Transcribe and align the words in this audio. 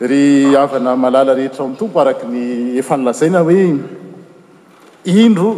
ry 0.00 0.52
avana 0.52 0.92
malala 0.94 1.32
rehetra 1.34 1.64
aoaminy 1.64 1.76
tompo 1.78 2.00
araky 2.04 2.26
ny 2.26 2.76
efanylazaina 2.80 3.40
hoe 3.40 3.78
indro 5.22 5.50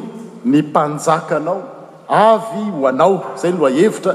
ny 0.44 0.62
mpanjakanao 0.62 1.56
avy 2.08 2.62
ho 2.76 2.86
anao 2.88 3.34
zay 3.40 3.50
ny 3.52 3.58
loha 3.60 3.70
hevitra 3.80 4.12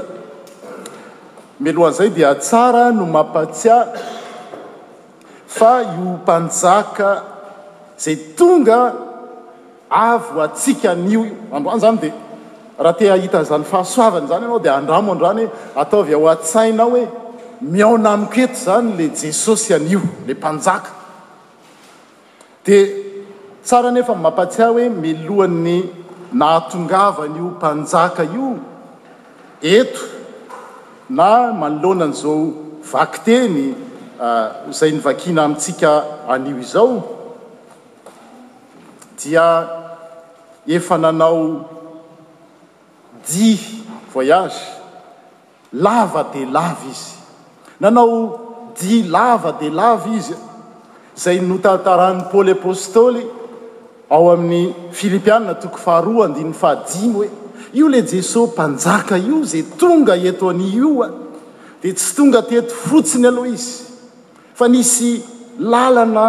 melohan'izay 1.64 2.08
dia 2.16 2.30
tsara 2.34 2.84
no 2.92 3.04
mampatsia 3.16 3.76
fa 5.56 5.72
io 5.82 6.04
mpanjaka 6.16 7.10
izay 7.98 8.16
tonga 8.38 8.78
avy 9.90 10.26
ho 10.34 10.40
atsiaka 10.48 10.90
n'io 10.94 11.20
io 11.20 11.36
androany 11.52 11.80
zany 11.82 11.98
dia 12.00 12.12
raha 12.82 12.96
tea 12.98 13.12
ahita 13.16 13.38
an'zany 13.44 13.64
fahasoavany 13.72 14.26
zany 14.30 14.42
ianao 14.44 14.58
dia 14.64 14.74
andramo 14.80 15.12
androany 15.12 15.42
e 15.44 15.48
ataovy 15.82 16.12
ao 16.16 16.28
atsainao 16.32 16.96
e 16.96 17.04
miaona 17.60 18.10
amikoeto 18.12 18.54
zany 18.54 18.96
le 18.96 19.08
jesosy 19.10 19.74
anio 19.74 20.00
le 20.26 20.34
mpanjaka 20.34 20.90
di 22.64 22.76
tsara 23.64 23.90
nefa 23.90 24.14
mampatsia 24.14 24.66
hoe 24.68 24.88
milohanny 24.88 25.76
naatongavanyio 26.32 27.46
mpanjaka 27.56 28.22
io 28.34 28.58
eto 29.62 30.00
na 31.10 31.52
manolonany 31.52 32.12
zao 32.12 32.52
vakiteny 32.92 33.74
ah, 34.20 34.50
zay 34.70 34.90
nivakiana 34.90 35.44
amitsika 35.44 36.04
anio 36.28 36.58
izao 36.58 37.02
dia 39.24 39.68
efa 40.66 40.98
nanao 40.98 41.70
di 43.28 43.60
voyage 44.14 44.60
lava 45.72 46.22
de 46.34 46.46
lava 46.46 46.76
izy 46.90 47.23
nanao 47.84 48.28
di 48.80 49.02
lava 49.14 49.52
dia 49.60 49.70
lava 49.80 50.06
izy 50.18 50.32
izay 51.16 51.36
notartaran'ny 51.50 52.22
poly 52.32 52.52
apôstôly 52.58 53.22
ao 54.14 54.24
amin'ny 54.34 54.72
filipiana 54.98 55.52
toko 55.62 55.76
faharoa 55.86 56.24
andinny 56.28 56.54
fahadiny 56.62 57.10
hoe 57.16 57.28
io 57.78 57.86
la 57.92 58.00
jesosy 58.10 58.50
mpanjaka 58.52 59.14
io 59.28 59.38
zay 59.52 59.62
tonga 59.80 60.14
eto 60.28 60.44
any 60.52 60.68
ioa 60.80 61.08
dia 61.82 61.92
tsy 61.96 62.08
tonga 62.16 62.40
teto 62.50 62.72
fotsiny 62.88 63.26
aloha 63.32 63.48
izy 63.56 63.82
fa 64.58 64.66
nisy 64.74 65.12
lalana 65.72 66.26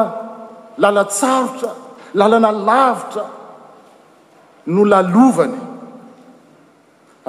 lalatsarotra 0.83 1.71
lalana 2.19 2.51
lavitra 2.69 3.23
no 4.73 4.81
lalovany 4.93 5.59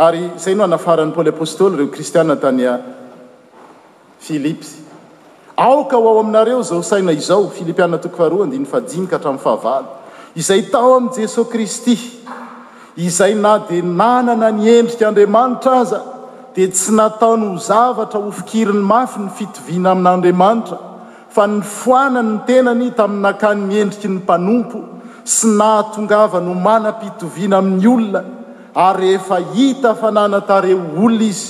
ary 0.07 0.25
zay 0.43 0.55
no 0.57 0.63
anafaran'ny 0.69 1.13
poly 1.17 1.31
apôstôly 1.35 1.75
reo 1.79 1.89
kristiana 1.95 2.35
tany 2.45 2.65
a 2.67 2.96
filipy 4.19 4.67
aoka 5.57 5.97
ho 5.97 6.09
ao 6.09 6.21
aminareo 6.21 6.63
zao 6.63 6.83
saina 6.83 7.13
izao 7.13 7.51
filipiana 7.51 7.99
tokofaroandiny 7.99 8.67
fajinikatramin'ny 8.73 9.43
fahavalo 9.45 9.89
izay 10.41 10.63
tao 10.73 10.95
amin'i 10.97 11.23
jesoay 11.25 11.49
kristy 11.53 11.97
izay 13.09 13.35
na 13.37 13.55
dia 13.69 13.83
nanana 14.01 14.51
ny 14.59 14.65
endrik'andriamanitra 14.79 15.75
aza 15.85 16.01
dia 16.55 16.71
tsy 16.77 16.93
nataony 17.01 17.47
ho 17.49 17.57
zavatra 17.69 18.21
hofikiriny 18.27 18.83
mafy 18.93 19.21
ny 19.25 19.31
fitoviana 19.39 19.93
amin'andriamanitra 19.97 20.79
fa 21.37 21.47
ny 21.53 21.61
foanany 21.79 22.31
ny 22.33 22.39
tenany 22.49 22.89
tamin'ny 22.99 23.23
nankany 23.29 23.63
nyendriky 23.71 24.09
ny 24.09 24.17
mpanompo 24.21 24.79
sy 25.37 25.47
nahatongavano 25.61 26.51
hmana-pitoviana 26.57 27.59
amin'ny 27.61 27.89
olona 27.95 28.23
ary 28.89 29.07
rehefa 29.17 29.39
hita 29.55 29.95
fananatareo 30.03 30.79
olona 31.05 31.27
izy 31.33 31.49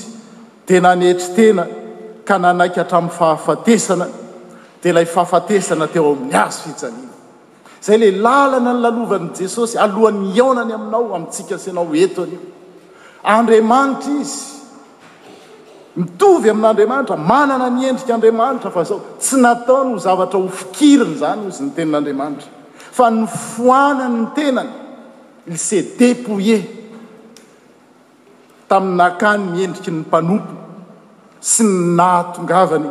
dia 0.67 0.81
nanetry 0.85 1.31
tena 1.41 1.65
ka 2.27 2.37
nanaiky 2.43 2.83
hatramin'ny 2.83 3.15
fahafatesana 3.15 4.07
di 4.83 4.87
ilay 4.91 5.07
fahafatesana 5.15 5.87
teo 5.95 6.11
amin'ny 6.13 6.35
azy 6.43 6.59
fijaliana 6.67 7.15
izay 7.83 7.99
ley 8.03 8.13
lalana 8.27 8.73
ny 8.75 8.81
lalovan'i 8.87 9.29
jesosy 9.43 9.79
alohanynyaonany 9.87 10.73
aminao 10.79 11.07
amintsika 11.17 11.55
sinao 11.65 11.87
eto 12.05 12.23
anio 12.27 12.41
andriamanitra 13.37 14.13
izy 14.25 14.37
mitovy 16.01 16.49
amin'andriamanitra 16.55 17.17
manana 17.31 17.67
miendrik'andriamanitra 17.79 18.69
fa 18.77 18.83
zao 18.91 18.99
tsy 19.25 19.37
natao 19.45 19.81
ny 19.87 19.93
ho 19.95 19.99
zavatra 20.07 20.39
hofikiriny 20.47 21.15
zany 21.23 21.41
o 21.47 21.49
izy 21.55 21.63
ny 21.67 21.71
tenin'andriamanitra 21.79 22.49
fa 22.99 23.07
ny 23.19 23.23
foanany 23.51 24.17
ny 24.21 24.27
tenany 24.37 24.71
ilce 25.51 25.79
depoulle 26.01 26.59
tami'n 28.71 28.97
nakany 29.03 29.43
miendriky 29.57 29.91
ny 29.95 29.99
mpanompo 30.05 30.66
sy 31.51 31.63
ny 31.73 31.79
nahatongavany 31.99 32.89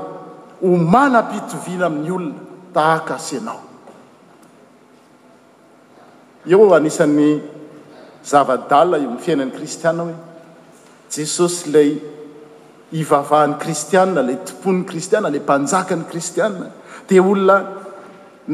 homana-pitoviana 0.63 1.85
amin'ny 1.89 2.07
olona 2.15 2.71
tahaka 2.75 3.13
asy 3.19 3.35
anao 3.41 3.59
eo 6.53 6.67
anisan'ny 6.77 7.27
zavadala 8.29 8.95
eo 9.03 9.09
ny 9.13 9.19
fiainan'ny 9.25 9.53
kristiana 9.57 10.01
hoe 10.07 10.15
jesosy 11.15 11.59
ilay 11.69 11.89
ivavahan'ni 13.01 13.55
kristiana 13.63 14.21
lay 14.29 14.37
tompon'ny 14.47 14.81
kristiana 14.91 15.27
lay 15.35 15.41
mpanjaka 15.45 15.93
ny 15.99 16.05
kristiana 16.13 16.65
dia 17.09 17.21
olona 17.31 17.57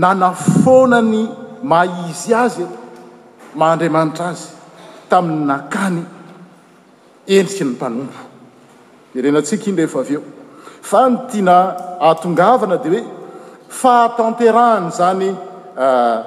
nanafoanany 0.03 1.21
maizy 1.73 2.33
azy 2.45 2.65
mahandriamanitra 3.59 4.25
azy 4.33 4.49
tamin'ny 5.13 5.45
nakany 5.51 5.99
endriky 7.35 7.63
ny 7.67 7.71
mpanompo 7.75 8.21
irenantsika 9.13 9.67
inyd 9.71 9.81
refa 9.83 9.99
av 10.01 10.11
eo 10.15 10.21
fa 10.89 11.01
ny 11.09 11.17
tiana 11.31 11.57
aatongavana 12.09 12.77
dia 12.83 12.91
hoe 12.91 13.01
fahatanterahany 13.79 14.91
zany 14.97 15.27
euh, 15.77 16.17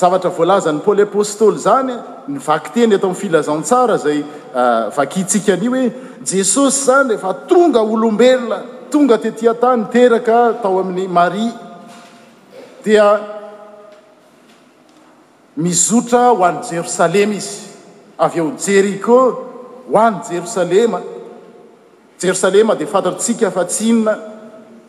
zavatra 0.00 0.30
voalaza 0.38 0.72
n'ny 0.72 0.84
poly 0.84 1.06
apostoly 1.08 1.58
zany 1.66 1.96
ny 2.30 2.38
vakiteny 2.46 2.94
atao 2.96 3.10
amin'n 3.10 3.20
filazantsara 3.22 3.96
zay 4.04 4.18
euh, 4.20 4.88
vakitsika 4.96 5.56
an'io 5.56 5.74
hoe 5.74 5.92
jesosy 6.30 6.80
zany 6.88 7.14
efa 7.18 7.34
tonga 7.50 7.82
olombelona 7.82 8.60
tonga 8.90 9.18
teti 9.24 9.48
ata 9.48 9.74
niteraka 9.76 10.38
atao 10.54 10.78
amin'ny 10.82 11.08
maria 11.18 11.52
dia 12.84 13.08
mizotra 15.56 16.24
ho 16.30 16.44
any 16.48 16.62
jerosalema 16.70 17.34
izy 17.40 17.54
avy 18.24 18.38
eo 18.40 18.50
jericho 18.66 19.18
ho 19.90 19.98
any 20.06 20.18
jerosalema 20.32 21.00
jerosalema 22.22 22.74
dia 22.74 22.86
fantatrotsika 22.86 23.50
fa 23.50 23.64
tsy 23.64 23.88
inona 23.88 24.16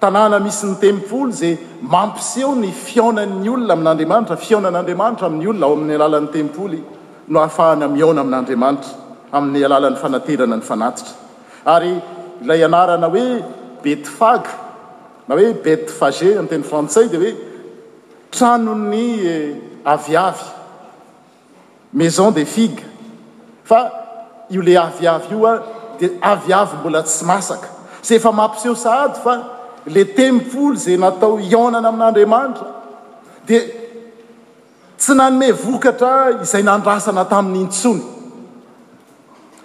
tanàna 0.01 0.40
misy 0.40 0.66
ny 0.66 0.75
tempoly 0.81 1.31
zay 1.31 1.57
mampiseho 1.81 2.56
ny 2.56 2.72
fiaonan'ny 2.72 3.50
olona 3.50 3.73
amin'andriamanitra 3.73 4.35
fionan'andriamanitra 4.38 5.28
amin'ny 5.28 5.47
olona 5.51 5.66
ao 5.66 5.73
amin'ny 5.75 5.95
alalan'ny 5.95 6.31
tempoly 6.34 6.79
no 7.28 7.40
ahafahana 7.40 7.88
miaona 7.88 8.22
amin'andriamanitra 8.22 8.90
amin'ny 9.34 9.66
alalan'ny 9.66 9.97
fanaterana 10.03 10.57
ny 10.57 10.62
fanatitra 10.69 11.13
ary 11.75 11.94
ilay 12.41 12.62
anarana 12.69 13.07
hoe 13.16 13.29
betfage 13.84 14.50
na 15.28 15.34
hoe 15.40 15.51
betfager 15.66 16.35
anteny 16.41 16.63
frantsay 16.69 17.06
dia 17.11 17.19
hoe 17.23 17.34
tranony 18.35 19.06
e, 19.25 19.56
aviavy 19.94 20.46
maison 22.00 22.31
de 22.35 22.46
fige 22.46 22.84
fa 23.69 23.81
io 24.50 24.61
ley 24.61 24.78
aviavy 24.78 25.25
io 25.35 25.46
a 25.47 25.61
di 26.00 26.10
avyavy 26.22 26.78
mbola 26.82 27.02
tsy 27.08 27.24
masaka 27.30 27.68
zay 28.08 28.16
efa 28.20 28.32
mampiseho 28.32 28.76
sahady 28.76 29.20
fa 29.24 29.34
la 29.86 30.04
tempolo 30.18 30.76
zay 30.84 30.98
natao 30.98 31.36
hionana 31.38 31.88
amin'andriamanitra 31.92 32.68
dia 33.48 33.62
tsy 34.98 35.12
nanome 35.20 35.50
vokatra 35.64 36.14
izay 36.42 36.64
nandrasana 36.64 37.24
taminyintsony 37.26 38.04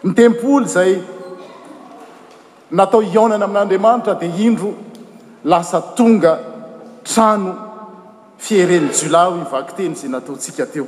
ny 0.04 0.12
tempolo 0.18 0.64
izay 0.68 0.92
natao 2.78 3.00
hioonana 3.10 3.44
amin'n'andriamanitra 3.46 4.12
dia 4.20 4.34
indro 4.46 4.74
lasa 5.44 5.80
tonga 5.96 6.34
trano 7.04 7.52
fiereny 8.38 8.90
jolao 8.98 9.30
inyvaki 9.38 9.72
teny 9.78 9.94
zay 9.94 10.10
nataotsika 10.10 10.66
teo 10.66 10.86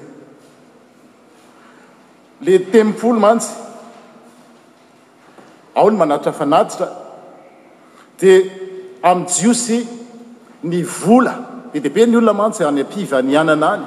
lay 2.45 2.59
tempolo 2.71 3.19
mantsy 3.27 3.53
ao 5.77 5.91
ny 5.91 5.97
manatitra 5.99 6.33
fanatitra 6.33 6.89
dia 8.21 8.51
am 9.03 9.27
jiosy 9.27 9.85
ny 10.65 10.83
vola 10.83 11.35
i 11.75 11.81
dehibe 11.81 12.07
ny 12.07 12.17
olona 12.17 12.33
mantsy 12.33 12.65
any 12.65 12.81
ampiva 12.85 13.21
ny 13.23 13.37
anana 13.37 13.71
any 13.75 13.85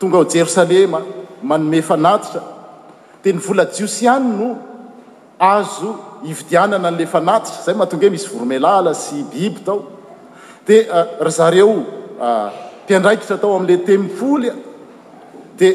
tonga 0.00 0.16
ho 0.16 0.24
jerosalema 0.24 1.00
manome 1.42 1.82
fanatitra 1.82 2.42
dia 3.22 3.32
ny 3.34 3.38
vola 3.40 3.66
jiosy 3.66 4.04
ihany 4.06 4.30
no 4.38 4.56
azo 5.38 5.92
ividianana 6.24 6.88
an'la 6.88 7.06
fanatitra 7.06 7.62
zay 7.66 7.74
mahatonga 7.74 8.06
hoe 8.06 8.10
misy 8.16 8.28
voromelala 8.32 8.94
sy 8.94 9.20
biby 9.32 9.60
tao 9.66 9.84
dia 10.66 10.86
ah, 10.96 11.04
ry 11.20 11.30
zareo 11.36 11.74
ah, 12.22 12.48
mpiandraikitra 12.84 13.36
tao 13.36 13.58
ami'la 13.58 13.76
tempolya 13.86 14.54
dia 15.58 15.72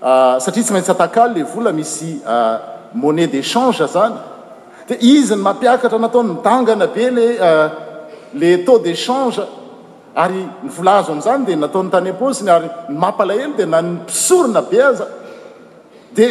ah, 0.00 0.40
satria 0.40 0.64
tsy 0.64 0.72
maintsy 0.72 0.92
atakaly 0.96 1.34
le 1.34 1.44
vola 1.52 1.72
misy 1.72 2.14
monne 2.94 3.28
d'échange 3.28 3.84
zany 3.86 4.16
d 4.88 4.96
izy 5.00 5.34
ny 5.36 5.42
mampiakatra 5.44 5.98
nataony 5.98 6.28
midangana 6.32 6.86
be 6.88 7.10
la 7.10 7.20
euh, 7.48 7.68
la 8.40 8.58
taux 8.64 8.78
d'échange 8.78 9.40
ary 10.24 10.42
ny 10.62 10.70
volaazo 10.76 11.10
amin'izany 11.12 11.44
dia 11.48 11.56
nataony 11.64 11.90
tany 11.94 12.08
aposiny 12.14 12.48
ary 12.56 12.68
ny 12.88 12.96
mampalahelo 13.02 13.52
dia 13.58 13.66
nany 13.72 13.88
mpisorona 13.96 14.62
be 14.70 14.78
aza 14.88 15.06
dia 16.16 16.28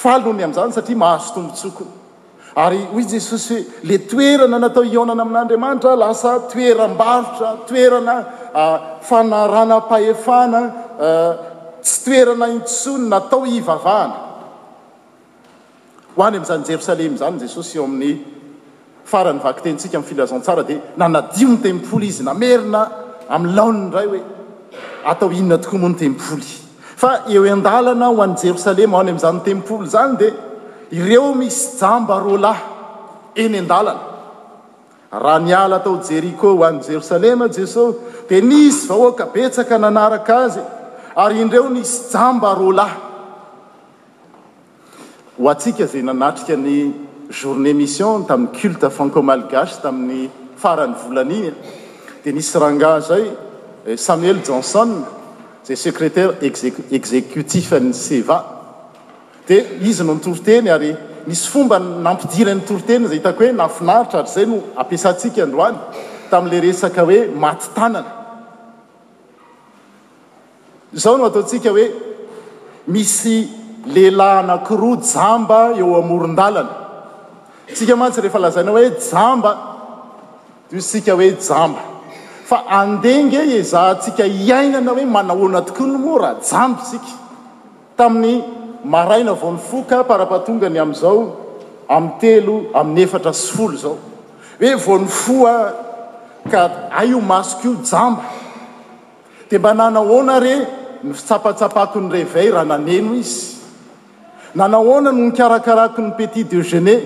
falony 0.00 0.42
amn'izany 0.46 0.72
satria 0.76 0.96
mahazo 1.04 1.30
tombontsokony 1.34 1.92
ary 2.64 2.80
hoy 2.92 3.04
jesosy 3.12 3.58
hoe 3.58 3.86
la 3.90 3.98
toerana 4.10 4.58
natao 4.64 4.84
ionana 4.96 5.22
amin'andriamanitra 5.28 5.92
lasa 6.04 6.30
toeram-baritra 6.52 7.50
toerana 7.68 8.16
euh, 8.56 8.76
fanarana-pahefana 9.08 10.60
euh, 11.00 11.32
tsy 11.82 11.96
toerana 12.14 12.46
itsony 12.58 13.06
natao 13.14 13.42
hivavahana 13.52 14.23
hoany 16.16 16.36
amn'izany 16.38 16.64
jerosalema 16.68 17.16
zany 17.20 17.38
jesosy 17.44 17.78
eo 17.78 17.84
amin'ny 17.84 18.12
farany 19.10 19.40
vaky 19.42 19.62
tentsika 19.66 19.98
amn'ny 19.98 20.08
filazantsara 20.10 20.62
dia 20.68 20.80
nanadiony 21.00 21.58
tempoly 21.66 22.06
izy 22.12 22.22
namerina 22.28 22.82
am'ny 23.36 23.54
laonidray 23.56 24.06
hoe 24.12 24.22
atao 25.10 25.30
inona 25.38 25.58
tokoa 25.64 25.78
moa 25.84 25.90
ny 25.94 25.98
tempoly 26.04 26.50
fa 27.02 27.10
eo 27.34 27.42
en-dalana 27.54 28.06
ho 28.12 28.22
any 28.24 28.36
jerosalema 28.46 28.96
ho 28.98 29.02
any 29.06 29.12
am'izanyn 29.16 29.42
tempoly 29.48 29.88
zany 29.94 30.16
dia 30.22 30.30
ireo 30.98 31.28
misy 31.40 31.60
jamba 31.80 32.16
roa 32.26 32.40
lahy 32.46 32.62
eny 33.44 33.58
an-dalana 33.62 34.02
raha 35.24 35.40
ni 35.44 35.52
ala 35.62 35.80
atao 35.80 35.96
jerico 36.08 36.54
ho 36.56 36.62
any 36.70 36.78
jerosalema 36.88 37.48
jesosy 37.58 37.98
dia 38.28 38.40
nisy 38.50 38.86
vahoaka 38.92 39.26
betsaka 39.34 39.74
nanaraka 39.84 40.34
azy 40.46 40.60
ary 41.22 41.40
indreo 41.44 41.68
misy 41.76 41.96
jamba 42.14 42.54
roalahy 42.60 42.98
ho 45.38 45.48
antsika 45.50 45.86
zay 45.86 46.02
nanatrika 46.02 46.56
ny 46.56 46.92
journé 47.42 47.72
mission 47.74 48.22
tamin'ny 48.24 48.52
culte 48.54 48.88
fanco 48.90 49.22
malgas 49.22 49.80
tamin'ny 49.82 50.28
farany 50.56 50.94
volaniny 51.00 51.52
dia 52.24 52.32
nisy 52.32 52.58
ranga 52.58 53.00
zay 53.00 53.24
eh, 53.86 53.96
samuel 53.98 54.38
janson 54.46 55.04
zay 55.66 55.76
secrétaire 55.76 56.34
exécutif 56.94 57.72
ny 57.82 57.90
seva 57.92 58.38
dia 59.48 59.64
izy 59.82 60.04
no 60.06 60.14
nytoroteny 60.20 60.68
ary 60.70 60.92
misy 61.26 61.48
fomba 61.50 61.78
nampidiranytoroteny 61.80 63.08
zay 63.10 63.18
hitako 63.18 63.44
hoe 63.48 63.52
nafinaritra 63.58 64.20
atry 64.22 64.34
zay 64.36 64.46
no 64.52 64.62
ampiasantsika 64.80 65.42
androany 65.48 65.76
tami'la 66.30 66.60
resaka 66.68 67.02
hoe 67.08 67.24
maty 67.34 67.66
tanana 67.74 68.12
zao 70.94 71.18
no 71.18 71.26
ataotsika 71.26 71.70
hoe 71.74 71.90
misy 72.86 73.63
lehilahy 73.86 74.38
anakiroa 74.42 74.96
jamba 75.12 75.58
eo 75.80 75.92
amoron-dalana 76.00 76.70
tsika 77.76 77.96
mantsy 78.00 78.20
rehefa 78.24 78.38
lazaina 78.44 78.70
hoe 78.76 78.90
jamba 79.10 79.50
tosika 80.70 81.12
hoe 81.18 81.30
jamba 81.48 81.82
fa 82.50 82.56
andenga 82.80 83.40
e 83.54 83.58
ezahantsika 83.60 84.24
iainana 84.26 84.90
hoe 84.96 85.04
manahoana 85.16 85.60
tokoa 85.68 85.86
ny 85.88 85.96
moa 86.04 86.18
raha 86.22 86.36
jamba 86.50 86.82
sika 86.90 87.12
tamin'ny 87.96 88.36
maraina 88.84 89.32
vo 89.34 89.50
ny 89.52 89.58
foka 89.70 90.04
parapahatongany 90.10 90.78
amn'izao 90.84 91.22
amin'ny 91.88 92.18
telo 92.20 92.54
amin'ny 92.80 93.00
efatra 93.04 93.32
syfolo 93.44 93.76
zao 93.84 93.96
hoe 94.60 94.72
voni 94.86 95.06
foa 95.22 95.54
ka 96.52 96.60
ay 97.00 97.12
o 97.14 97.20
masoka 97.20 97.68
io 97.68 97.74
jamba 97.90 98.24
dia 99.50 99.58
mbananahoana 99.58 100.40
re 100.40 100.54
ny 101.04 101.12
fitsapatsapako 101.12 101.98
nyrevay 102.00 102.48
raha 102.54 102.64
naneno 102.72 103.12
izy 103.20 103.63
nanahoana 104.54 105.10
no 105.12 105.24
ny 105.26 105.30
karakarako 105.34 106.02
ny 106.02 106.10
petit 106.16 106.44
de 106.46 106.62
gene 106.62 106.96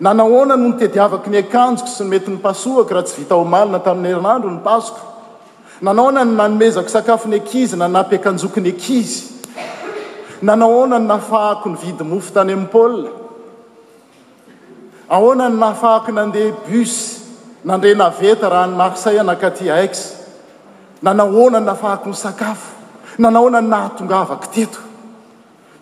nanahoana 0.00 0.52
no 0.56 0.68
nytediavaky 0.68 1.28
ny 1.32 1.38
akanjoko 1.42 1.88
sy 1.88 2.04
nmety 2.04 2.30
nypasoaka 2.34 2.92
raha 2.94 3.06
tsy 3.08 3.22
vita 3.24 3.34
omalina 3.40 3.80
tamin'ny 3.80 4.12
herlandro 4.14 4.50
ny 4.50 4.60
pasoko 4.60 5.00
nanaoona 5.84 6.24
ny 6.24 6.32
nanomezako 6.36 6.88
sakafo 6.94 7.26
ny 7.28 7.40
akizy 7.40 7.76
nanampiakanjoky 7.76 8.60
ny 8.64 8.72
akizy 8.72 9.18
nanahoanany 10.42 11.06
nafahako 11.08 11.72
ny 11.72 11.76
vidymofo 11.82 12.32
tany 12.36 12.52
am'y 12.52 12.68
palina 12.74 13.10
ahoanany 15.08 15.56
nafahako 15.56 16.12
nandeha 16.12 16.52
bus 16.68 16.94
nandre 17.64 17.94
naveta 17.96 18.48
raha 18.52 18.66
ny 18.68 18.76
marsay 18.76 19.16
nakaty 19.24 19.72
x 19.88 20.12
nanahoana 21.02 21.60
ny 21.64 21.66
nafahako 21.72 22.12
ny 22.12 22.16
sakafo 22.16 22.68
nanahona 23.18 23.60
ny 23.64 23.68
nahatongaavaky 23.72 24.48
teto 24.52 24.83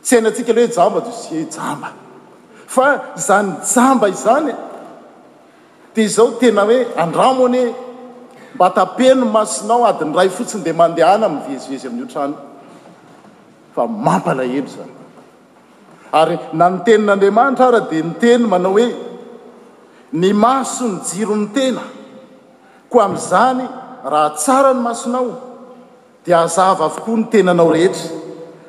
tsy 0.04 0.14
haina 0.14 0.28
antsika 0.28 0.52
alohoe 0.52 0.69
jamba 0.76 1.00
dsye 1.06 1.43
jamba 1.56 1.88
fa 2.75 2.87
zany 3.26 3.52
jamba 3.75 4.08
izany 4.08 4.52
dia 5.94 6.04
izao 6.06 6.31
tena 6.40 6.62
hoe 6.69 6.78
andramoany 7.02 7.62
mba 8.54 8.66
tapeno 8.76 9.25
ny 9.25 9.31
masonao 9.34 9.87
adyny 9.90 10.16
ray 10.19 10.28
fotsiny 10.37 10.62
dia 10.66 10.75
mandehana 10.82 11.26
amin'ny 11.26 11.49
vezivezy 11.50 11.87
amin'ny 11.88 12.04
otrano 12.08 12.37
fa 13.75 13.82
mampalahelo 14.06 14.69
zany 14.75 14.93
ary 16.20 16.37
na 16.58 16.64
notenin'andriamanitra 16.70 17.64
ara 17.69 17.81
dia 17.90 18.02
nyteny 18.08 18.44
manao 18.52 18.72
hoe 18.76 18.87
ny 20.20 20.28
maso 20.43 20.84
ny 20.90 20.96
jirony 21.08 21.46
tena 21.55 21.82
koa 22.90 23.05
am'izany 23.08 23.64
raha 24.12 24.31
tsara 24.40 24.70
ny 24.75 24.81
masonao 24.87 25.28
dia 26.25 26.38
azava 26.46 26.84
avokoa 26.90 27.16
ny 27.19 27.25
tenanao 27.32 27.72
rehetra 27.75 28.21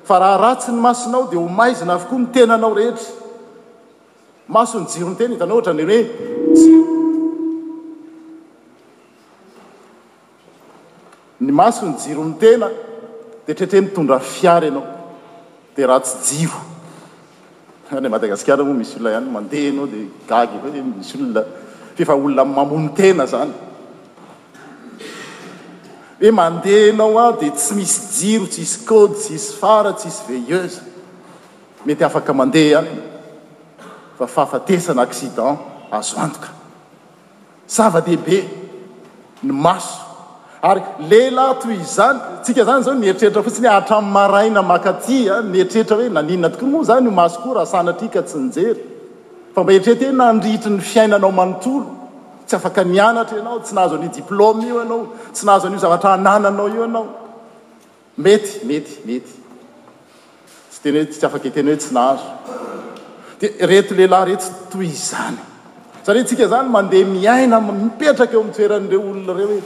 fa 0.04 0.20
raha 0.20 0.38
ratsy 0.44 0.72
ny 0.72 0.80
masonao 0.86 1.28
de 1.32 1.36
homaizina 1.38 1.94
avokoa 1.94 2.20
nytenanao 2.20 2.74
rehetra 2.80 3.08
maso 4.48 4.80
ny 4.80 4.86
jiro 4.92 5.10
ny 5.10 5.16
tena 5.18 5.32
hitanao 5.34 5.58
ohatra 5.58 5.74
ndreny 5.74 5.94
hoe 6.08 6.82
ny 11.42 11.52
maso 11.60 11.82
ny 11.88 11.94
jiro 12.02 12.24
ny 12.26 12.36
tena 12.40 12.68
de 13.48 13.54
tretreh 13.54 13.84
mitondra 13.84 14.20
fiary 14.20 14.66
ianao 14.68 14.86
di 15.76 15.82
rahatsy 15.90 16.28
jiro 16.30 16.58
ane 17.92 18.08
madagasikara 18.10 18.64
moa 18.64 18.78
misy 18.80 18.96
olona 19.00 19.16
hany 19.16 19.30
mandeha 19.36 19.70
anao 19.72 19.86
de 19.94 20.00
gagy 20.30 20.50
av 20.56 20.66
misy 21.00 21.14
olona 21.18 21.42
fefa 21.96 22.14
olona 22.16 22.44
mamony 22.46 22.90
tena 22.98 23.24
zany 23.26 23.54
oe 26.24 26.32
mandehaanao 26.32 27.18
a 27.20 27.32
dia 27.40 27.52
tsy 27.52 27.74
misy 27.76 27.96
jiro 28.18 28.46
tsy 28.48 28.62
isy 28.64 28.80
kody 28.88 29.14
ts 29.14 29.28
isy 29.30 29.54
fara 29.60 29.92
tsisy 29.94 30.20
velleus 30.28 30.74
mety 31.86 32.04
afaka 32.06 32.32
mandeha 32.40 32.78
any 32.80 32.92
fa 34.18 34.26
fahafatesana 34.36 35.02
akcidant 35.04 35.58
azo 35.98 36.16
antoka 36.26 36.50
sava-dehibe 37.76 38.38
ny 39.44 39.52
maso 39.66 39.98
ary 40.70 40.82
lehilahy 41.10 41.58
toy 41.64 41.76
izany 41.86 42.20
tsika 42.44 42.62
zany 42.70 42.82
zao 42.86 42.96
mieritreritra 43.04 43.42
fotsi 43.44 43.62
ny 43.62 43.70
atram'y 43.78 44.12
maraina 44.18 44.62
makaty 44.72 45.18
a 45.34 45.42
nieritreritra 45.52 45.96
hoe 45.98 46.10
naninna 46.16 46.50
toko 46.54 46.66
moa 46.72 46.88
zany 46.90 47.04
no 47.06 47.12
maso 47.12 47.38
ko 47.44 47.50
rasana 47.60 47.90
atrika 47.94 48.22
tsy 48.28 48.38
njery 48.50 48.82
fa 49.54 49.60
mba 49.64 49.72
eritrertra 49.74 50.08
hoe 50.08 50.18
nandrihitry 50.22 50.72
ny 50.76 50.82
fiainanao 50.92 51.32
manontolo 51.40 51.86
tsy 52.46 52.56
afaka 52.56 52.84
nianatra 52.84 53.38
ianao 53.38 53.60
tsy 53.64 53.74
nahazo 53.76 53.96
an' 54.00 54.10
diplôma 54.12 54.64
io 54.64 54.80
ianao 54.84 55.08
tsy 55.34 55.46
nahazo 55.46 55.68
an'io 55.68 55.80
zavatra 55.80 56.10
hanananao 56.18 56.68
io 56.70 56.84
ianao 56.86 57.08
mety 58.18 58.66
mety 58.66 58.94
mety 59.06 59.32
tsy 60.70 60.80
tena 60.84 60.98
hoe 61.00 61.06
tsy 61.08 61.26
afaky 61.26 61.52
teny 61.52 61.70
hoe 61.70 61.78
tsy 61.80 61.94
nahazo 61.94 62.26
dereto 63.40 63.94
lehilahy 63.96 64.26
rety 64.36 64.48
toy 64.72 64.90
zany 64.92 65.38
zare 66.06 66.20
atsika 66.20 66.48
zany 66.48 66.70
mandeha 66.76 67.08
miaina 67.18 67.60
mipetraka 67.62 68.34
eo 68.36 68.42
am'toeran'ireo 68.44 69.02
olonareo 69.12 69.58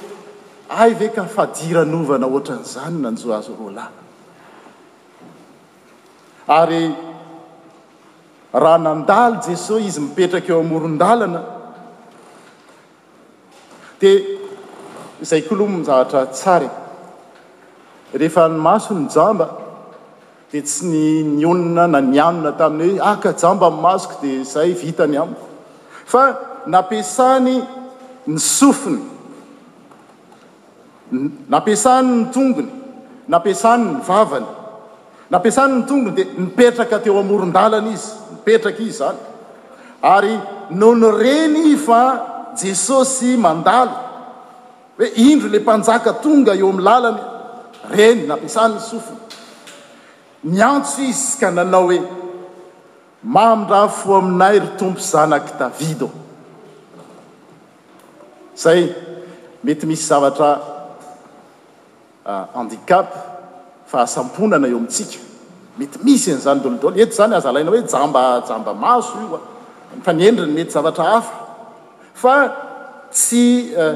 ay 0.69 0.91
veka 0.99 1.23
fadiranovana 1.35 2.25
ohatran'izany 2.29 2.97
nanjo 3.03 3.33
azo 3.37 3.53
roa 3.59 3.71
la 3.77 3.85
ary 6.59 6.81
raha 8.61 8.77
nandalo 8.87 9.35
jesosy 9.47 9.87
izy 9.89 10.01
mipetraka 10.05 10.51
eo 10.53 10.59
amoron-dalana 10.63 11.56
dia 13.99 14.21
izay 15.21 15.41
koaloha 15.49 15.73
mizahatra 15.77 16.21
tsary 16.33 16.69
rehefa 18.19 18.43
ny 18.47 18.57
maso 18.67 18.93
ny 18.93 19.07
jamba 19.15 19.47
dia 20.51 20.61
tsy 20.61 20.85
ny 20.91 21.05
mionona 21.37 21.85
na 21.93 21.99
mianona 22.13 22.51
taminy 22.59 22.83
hoe 22.97 23.01
aka 23.11 23.29
ah, 23.29 23.37
jamba 23.41 23.67
min'ny 23.69 23.81
masoko 23.83 24.15
dia 24.21 24.35
izahy 24.43 24.73
vitany 24.81 25.17
amiko 25.23 25.45
fa 26.11 26.23
napiasany 26.73 27.55
ny 28.31 28.37
sofiny 28.55 29.01
nampiasany 31.51 32.09
ny 32.17 32.23
tongony 32.33 32.71
nampiasany 33.31 33.85
ny 33.85 33.99
vavany 34.07 34.49
nampiasany 35.31 35.73
ny 35.77 35.81
tongony 35.89 36.15
dia 36.17 36.25
nipetraka 36.43 36.97
teo 37.03 37.17
amoron-dalana 37.23 37.89
izy 37.97 38.09
nipetraka 38.31 38.81
izy 38.87 38.97
zany 39.01 39.19
ary 40.15 40.33
nony 40.81 41.07
reny 41.23 41.67
fa 41.89 42.01
jesosy 42.63 43.35
mandalo 43.37 43.91
hoe 44.97 45.07
indro 45.13 45.49
la 45.49 45.59
mpanjaka 45.59 46.13
tonga 46.23 46.53
eo 46.53 46.69
ami'ny 46.69 46.83
lalana 46.89 47.21
reny 47.95 48.19
nampiasany 48.29 48.73
ny 48.75 48.79
sofina 48.89 49.21
miantso 50.43 51.01
izy 51.01 51.23
ska 51.31 51.47
nanao 51.57 51.83
hoe 51.87 51.99
mamindra 53.33 53.81
fo 53.99 54.09
aminay 54.21 54.55
ry 54.61 54.69
tompo 54.79 54.99
zanaky 55.13 55.51
davida 55.59 56.05
ao 56.05 56.11
zay 58.63 58.81
mety 59.63 59.85
misy 59.89 60.05
zavatra 60.09 60.49
ah, 62.25 62.45
handikape 62.53 63.15
fa 63.89 63.97
asamponana 64.05 64.67
eo 64.67 64.77
amintsika 64.77 65.17
mety 65.79 65.97
misy 66.05 66.27
en'izany 66.31 66.59
dolodolo 66.63 66.95
eto 67.03 67.13
zany 67.17 67.33
azalaina 67.39 67.69
hoe 67.71 67.81
jamba 67.91 68.21
jamba 68.49 68.71
maso 68.83 69.13
ioa 69.25 69.39
fa 70.05 70.11
nyendriny 70.13 70.53
mety 70.57 70.71
zavatra 70.75 71.05
afa 71.17 71.46
fa 72.17 72.37
tsy 73.13 73.71
euh, 73.77 73.95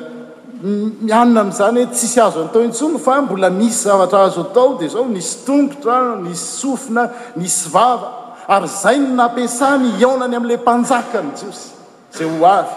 mianina 1.01 1.41
ami'izany 1.41 1.77
hoe 1.79 1.89
tsisy 1.91 2.19
azo 2.21 2.39
anytao 2.41 2.61
intsono 2.61 2.97
fa 3.01 3.21
mbola 3.21 3.49
nisy 3.49 3.83
zavatra 3.87 4.21
azo 4.29 4.41
atao 4.41 4.75
dia 4.79 4.89
zao 4.93 5.05
nisy 5.09 5.37
tongotra 5.45 6.15
nisy 6.21 6.43
sofina 6.61 7.09
nisy 7.35 7.69
vava 7.73 8.11
ary 8.47 8.67
zay 8.67 8.99
ny 8.99 9.15
nampiasa 9.17 9.69
ny 9.81 9.89
aonany 10.05 10.35
amin'ila 10.37 10.57
mpanjaka 10.61 11.19
n' 11.25 11.33
jiosy 11.39 11.71
zay 12.15 12.27
ho 12.29 12.45
avy 12.59 12.75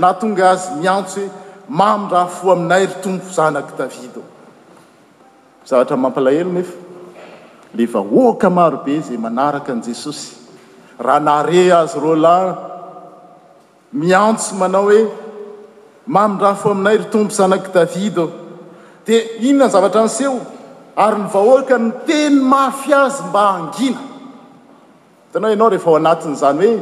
naa 0.00 0.14
tonga 0.20 0.44
azy 0.54 0.68
miantso 0.82 1.18
hoe 1.20 1.28
mamindraha 1.78 2.26
fo 2.36 2.46
aminay 2.54 2.82
ry 2.86 2.94
tompo 3.02 3.26
zanaky 3.36 3.72
davida 3.78 4.20
o 4.22 4.22
zavatra 5.68 5.96
mampalahelo 6.04 6.50
nefa 6.56 6.76
le 7.76 7.84
vahoaka 7.94 8.48
marobe 8.58 8.94
zay 9.06 9.18
manaraka 9.24 9.72
an'i 9.74 9.84
jesosy 9.90 10.28
raha 11.04 11.20
nare 11.28 11.62
azy 11.82 11.98
roa 12.04 12.18
lahy 12.26 12.72
miantso 13.98 14.54
manao 14.58 14.84
hoe 14.90 15.02
mamindra 16.16 16.50
fo 16.60 16.70
aminay 16.74 16.96
ry 16.98 17.06
tompo 17.12 17.32
zanaky 17.38 17.70
david 17.74 18.18
a 18.18 18.24
di 19.06 19.14
inona 19.48 19.66
ny 19.68 19.70
zavatra 19.74 20.02
nseo 20.08 20.34
ary 20.96 21.18
ny 21.22 21.28
vahoaka 21.34 21.78
nyteny 21.84 22.36
mafy 22.52 22.92
azy 23.04 23.22
mba 23.30 23.42
angina 23.56 24.00
tenao 25.32 25.50
ianao 25.52 25.68
rehefa 25.72 25.90
o 25.90 25.96
anatin'izany 26.00 26.64
hoe 26.68 26.76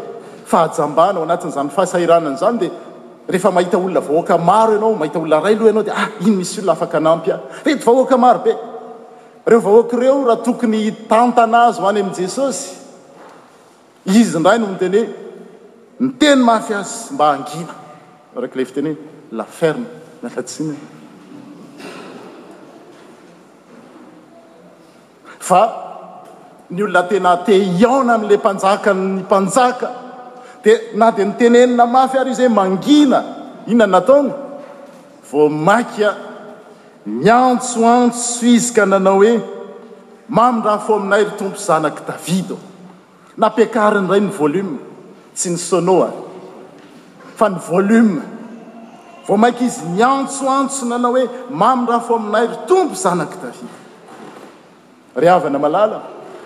fahaambanao 0.50 1.22
anatinn'izany 1.26 1.68
fahasairananyizany 1.76 2.58
di 2.60 2.68
rehefa 3.28 3.50
mahita 3.56 3.76
olona 3.78 4.00
vahoaka 4.08 4.34
maro 4.48 4.72
anao 4.78 4.94
mahita 5.00 5.18
olna 5.18 5.40
ray 5.44 5.54
aloha 5.54 5.70
anao 5.72 5.82
di 5.86 5.90
ah 5.98 6.08
ino 6.22 6.32
mis 6.38 6.52
olona 6.58 6.72
afaka 6.76 6.96
anampy 7.00 7.28
a 7.34 7.40
et 7.70 7.84
vahoaka 7.84 8.16
maro 8.24 8.38
be 8.46 8.52
reo 9.46 9.60
vahoakaireo 9.60 10.16
raha 10.28 10.38
tokony 10.46 10.80
tantana 11.10 11.58
azy 11.68 11.80
hoany 11.84 12.00
amn' 12.02 12.14
jesosy 12.14 12.64
izy 14.06 14.38
ndray 14.38 14.58
no 14.58 14.66
ntenyhoe 14.74 15.20
ny 16.02 16.08
teny 16.18 16.42
mafy 16.48 16.74
azy 16.80 17.14
mba 17.14 17.26
hangina 17.30 17.74
arakyiley 18.36 18.66
fitenyoe 18.68 18.96
laferne 19.38 19.84
mialatsina 20.22 20.74
fa 25.48 25.60
ny 26.74 26.80
olona 26.84 27.02
tena 27.10 27.28
ateiona 27.38 28.12
am'la 28.18 28.36
mpanjakany 28.42 29.02
mpanjaka 29.26 29.88
di 30.64 30.72
na 30.98 31.06
dia 31.16 31.24
nitenenina 31.30 31.84
mafy 31.96 32.16
ary 32.20 32.30
izy 32.34 32.44
hae 32.48 32.52
mangina 32.60 33.18
ihnona 33.70 33.86
nataona 33.96 34.34
vo 35.30 35.42
maka 35.68 36.08
miantsoantso 37.22 38.46
izy 38.56 38.70
ka 38.76 38.84
nanao 38.92 39.18
hoe 39.22 39.34
mamindraa 40.36 40.78
fo 40.86 40.92
aminay 40.98 41.22
ry 41.28 41.32
tompo 41.40 41.58
zanaky 41.68 42.02
davida 42.10 42.54
ao 42.56 42.62
napiakariny 43.40 44.08
iray 44.10 44.22
ny 44.26 44.30
volome 44.38 44.80
tsy 45.34 45.50
nysonoa 45.50 46.10
fa 47.36 47.48
ny 47.48 47.58
volume 47.68 48.20
vo 49.28 49.36
maiky 49.36 49.64
izy 49.64 49.80
miantsoantso 49.96 50.84
nanao 50.86 51.14
hoe 51.16 51.26
manyra 51.50 52.00
fo 52.04 52.16
aminairy 52.18 52.56
tombo 52.68 52.94
zanaky 52.94 53.36
davita 53.42 53.76
ryhavana 55.16 55.58
malala 55.58 56.00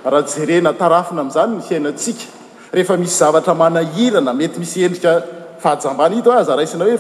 raha 0.05 0.27
jerena 0.37 0.73
tarafina 0.73 1.21
amin'zany 1.21 1.57
ny 1.57 1.63
fiainatsika 1.63 2.31
rehefa 2.73 2.97
misy 2.97 3.19
zavatra 3.23 3.55
manahirana 3.55 4.35
mety 4.35 4.61
misy 4.61 4.83
endrika 4.87 5.21
fahajambana 5.61 6.15
ita 6.17 6.33
aza 6.39 6.57
raisina 6.57 6.85
hoe 6.85 6.99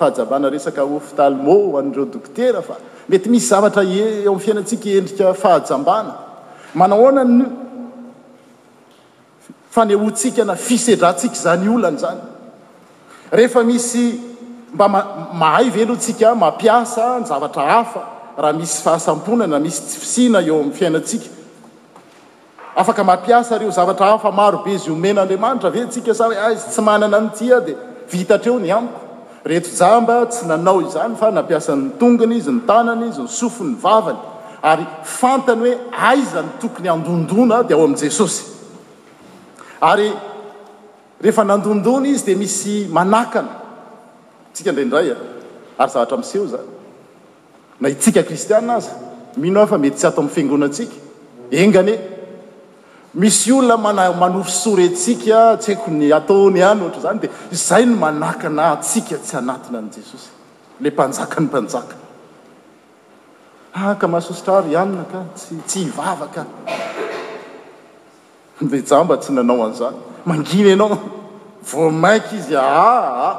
fahajabana 0.00 0.50
resaka 0.50 0.82
ftalmo 1.08 1.78
andreo 1.78 2.04
dokotera 2.04 2.62
fa 2.62 2.76
mety 3.08 3.28
misy 3.30 3.48
zavatra 3.48 3.82
e, 3.84 4.26
m' 4.28 4.38
fiainantsika 4.40 4.88
endrika 4.98 5.34
fahajambana 5.34 6.14
manahonany 6.74 7.44
fa 9.74 9.82
nyhotsika 9.84 10.44
na 10.46 10.54
fise-drantsika 10.54 11.34
zany 11.34 11.68
olany 11.68 11.96
zany 11.98 12.20
rehefa 13.30 13.62
misy 13.64 14.12
mba 14.74 14.88
mahay 15.32 15.70
velotsika 15.70 16.34
mampiasa 16.34 17.18
ny 17.20 17.24
zavatra 17.26 17.62
hafa 17.72 18.00
raha 18.38 18.52
misy 18.52 18.82
fahapona 18.82 19.46
na 19.46 19.58
misy 19.58 19.98
fisina 20.00 20.38
eo 20.42 20.60
an'nyiainakafakmampiasa 20.62 23.58
reo 23.58 23.70
zavataafamarobe 23.70 24.70
izy 24.74 24.90
omen'adraitraveika 24.94 26.14
sa 26.14 26.24
az 26.48 26.58
tsy 26.70 26.80
manana 26.80 27.18
nyti 27.24 27.52
a 27.54 27.58
dia 27.66 27.76
vitatr 28.12 28.48
eo 28.48 28.58
ny 28.58 28.70
aniko 28.76 29.00
reto 29.44 29.68
jamba 29.80 30.22
tsy 30.30 30.46
nanao 30.46 30.80
izany 30.86 31.16
fa 31.18 31.30
nampiasan'ny 31.34 31.90
tongony 31.98 32.36
izy 32.38 32.50
ny 32.52 32.60
tanany 32.70 33.08
izy 33.10 33.20
ny 33.22 33.28
sofi 33.28 33.62
ny 33.66 33.74
vavany 33.82 34.18
ary 34.62 34.86
fantany 35.02 35.60
hoe 35.60 35.74
aizany 36.10 36.48
tokony 36.62 36.88
andondona 36.94 37.62
dia 37.66 37.74
ao 37.76 37.84
amin' 37.84 37.98
jesosy 37.98 38.53
ary 39.84 40.10
rehefa 41.22 41.44
nandondony 41.44 42.08
izy 42.08 42.24
dia 42.26 42.36
misy 42.36 42.88
manakana 42.98 43.52
tsika 44.52 44.70
indraindray 44.70 45.08
a 45.10 45.14
e. 45.14 45.16
ary 45.78 45.90
zavatra 45.94 46.16
mseho 46.22 46.44
zany 46.52 46.68
na 47.80 47.86
itsika 47.94 48.22
kristiaa 48.28 48.62
azy 48.76 48.90
mino 49.42 49.58
ah 49.62 49.66
fa 49.72 49.76
mety 49.84 49.96
tsy 49.98 50.06
atao 50.08 50.20
amin'ny 50.22 50.34
fiangonatsika 50.36 50.96
engane 51.60 51.94
misy 53.20 53.50
olona 53.58 54.02
-manofosory 54.10 54.88
tsika 55.00 55.40
tsy 55.62 55.66
haiko 55.74 55.88
ny 55.98 56.06
ataony 56.18 56.58
hany 56.66 56.80
ohatra 56.84 57.00
zany 57.06 57.18
dia 57.22 57.30
izay 57.54 57.84
no 57.88 57.94
manakana 58.04 58.62
atsika 58.74 59.16
tsy 59.24 59.34
anatina 59.40 59.78
ny 59.84 59.88
jesosy 59.96 60.30
la 60.82 60.88
mpanjaka 60.90 61.36
ny 61.40 61.46
mpanjaka 61.50 61.94
aka 63.88 64.06
mahasosotraro 64.12 64.66
ianina 64.74 65.04
ka 65.12 65.18
tsy 65.68 65.78
hivavaka 65.82 66.42
mdeja 68.60 69.04
mba 69.04 69.16
tsy 69.20 69.32
nanao 69.32 69.64
an'izany 69.66 69.96
manginy 70.26 70.68
ianao 70.70 70.96
vo 71.72 71.90
mainky 71.90 72.36
izy 72.36 72.56
aaah 72.56 73.14
ah, 73.28 73.36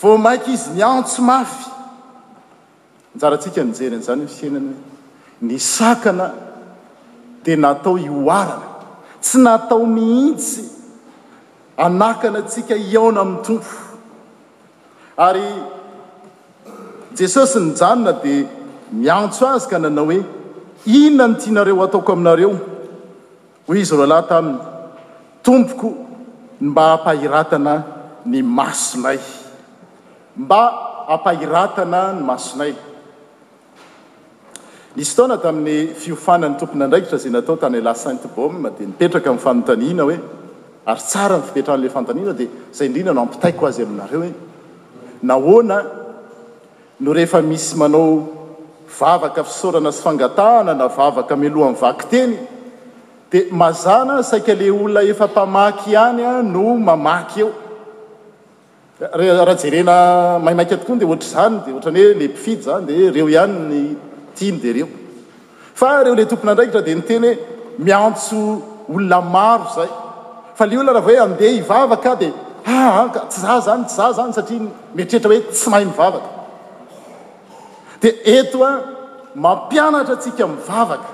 vo 0.00 0.18
mainky 0.18 0.52
izy 0.52 0.70
ni 0.74 0.82
antso 0.82 1.22
mafy 1.22 1.70
njaratsika 3.16 3.60
nijeryn'izany 3.64 4.22
h 4.26 4.30
fainany 4.40 4.70
hoe 4.72 4.82
ny 5.46 5.58
sakana 5.58 6.26
dia 7.44 7.56
natao 7.56 7.94
hioarana 7.96 8.68
tsy 9.22 9.36
natao 9.38 9.86
mihitsy 9.96 10.62
anakana 11.76 12.38
atsika 12.38 12.74
iaona 12.76 13.20
amin'ny 13.20 13.42
tompo 13.46 13.70
ary 15.16 15.46
jesosy 17.18 17.58
ny 17.60 17.70
janona 17.80 18.12
dia 18.22 18.46
miantso 19.00 19.42
azy 19.54 19.68
ka 19.70 19.78
nanao 19.78 20.04
hoe 20.06 20.18
inona 20.98 21.26
no 21.26 21.34
tianareo 21.40 21.82
ataoko 21.84 22.12
aminareo 22.12 22.52
hoy 23.68 23.80
izy 23.80 23.96
roa 23.96 24.06
lahy 24.06 24.24
taminy 24.28 24.58
tompoko 25.44 25.88
mba 26.60 26.84
hampahiratana 26.92 27.74
ny 28.24 28.38
masonay 28.42 29.18
mba 30.36 30.60
ampahiratana 31.12 32.02
ny 32.16 32.20
masonay 32.30 32.72
nisy 34.96 35.12
ftaona 35.14 35.36
tamin'ny 35.44 35.92
fiofana 36.02 36.46
ny 36.50 36.54
tompony 36.60 36.82
andraikitra 36.86 37.18
zay 37.22 37.30
natao 37.34 37.56
tany 37.62 37.76
ela 37.82 37.92
sainte 38.04 38.26
bomma 38.36 38.68
dia 38.76 38.86
nipetraka 38.90 39.28
amin' 39.30 39.44
fanontaniana 39.46 40.02
hoe 40.08 40.18
ary 40.90 41.00
tsara 41.10 41.34
n 41.36 41.42
fipetran'la 41.46 41.90
fanontanianao 41.96 42.36
dia 42.40 42.48
izay 42.72 42.86
indrindra 42.88 43.12
no 43.16 43.22
ampitaiko 43.28 43.62
azy 43.70 43.80
aminareo 43.86 44.20
hoe 44.24 44.30
nahoana 45.30 45.78
no 47.04 47.10
rehefa 47.16 47.38
misy 47.50 47.72
manao 47.80 48.06
vavaka 49.00 49.40
fisaorana 49.48 49.90
sy 49.96 50.00
fangatahna 50.06 50.72
na 50.80 50.86
vavaka 50.98 51.34
miloha 51.42 51.68
amn'y 51.70 51.80
vaky 51.84 52.04
teny 52.12 52.32
di 53.30 53.42
mazana 53.50 54.22
saika 54.22 54.54
le 54.54 54.68
olona 54.70 55.02
efa 55.02 55.26
mpamaky 55.26 55.90
ihany 55.92 56.22
a 56.24 56.42
no 56.42 56.66
mamaky 56.88 57.40
eo 57.40 57.52
raha-jerena 59.40 59.92
mahaimaika 60.44 60.76
tokoa 60.80 60.94
yde 60.96 61.04
ohatra 61.08 61.28
zany 61.36 61.54
de 61.64 61.70
ohatra 61.74 61.90
ny 61.96 62.00
hoe 62.04 62.14
le 62.20 62.26
mpifidy 62.32 62.62
zany 62.66 62.86
de 62.88 62.94
reo 63.16 63.26
ihany 63.34 63.54
ny 63.72 63.82
tiany 64.36 64.58
de 64.64 64.70
reo 64.76 64.88
fa 65.80 65.88
reo 66.04 66.14
lay 66.18 66.26
tompona 66.30 66.52
indraikiraha 66.52 66.86
di 66.88 66.94
nyteny 66.98 67.26
hoe 67.26 67.34
miantso 67.84 68.38
olona 68.94 69.18
maro 69.34 69.66
zay 69.76 69.90
fa 70.58 70.64
le 70.70 70.76
olona 70.80 70.92
raha 70.92 71.06
va 71.06 71.12
hoe 71.12 71.18
andeha 71.26 71.52
hivavaka 71.58 72.12
dia 72.20 72.32
aaka 72.66 73.20
ah, 73.20 73.22
ah, 73.22 73.26
tsy 73.30 73.38
za 73.46 73.56
zany 73.66 73.84
tsy 73.88 73.96
za 73.98 74.06
zany 74.18 74.32
satria 74.36 74.60
mitrehtra 74.96 75.30
hoe 75.34 75.40
tsy 75.54 75.66
mahay 75.70 75.84
mivavaka 75.90 76.28
di 78.02 78.08
eto 78.38 78.58
a 78.70 78.70
mampianatra 79.44 80.14
atsika 80.18 80.44
mivavaka 80.56 81.10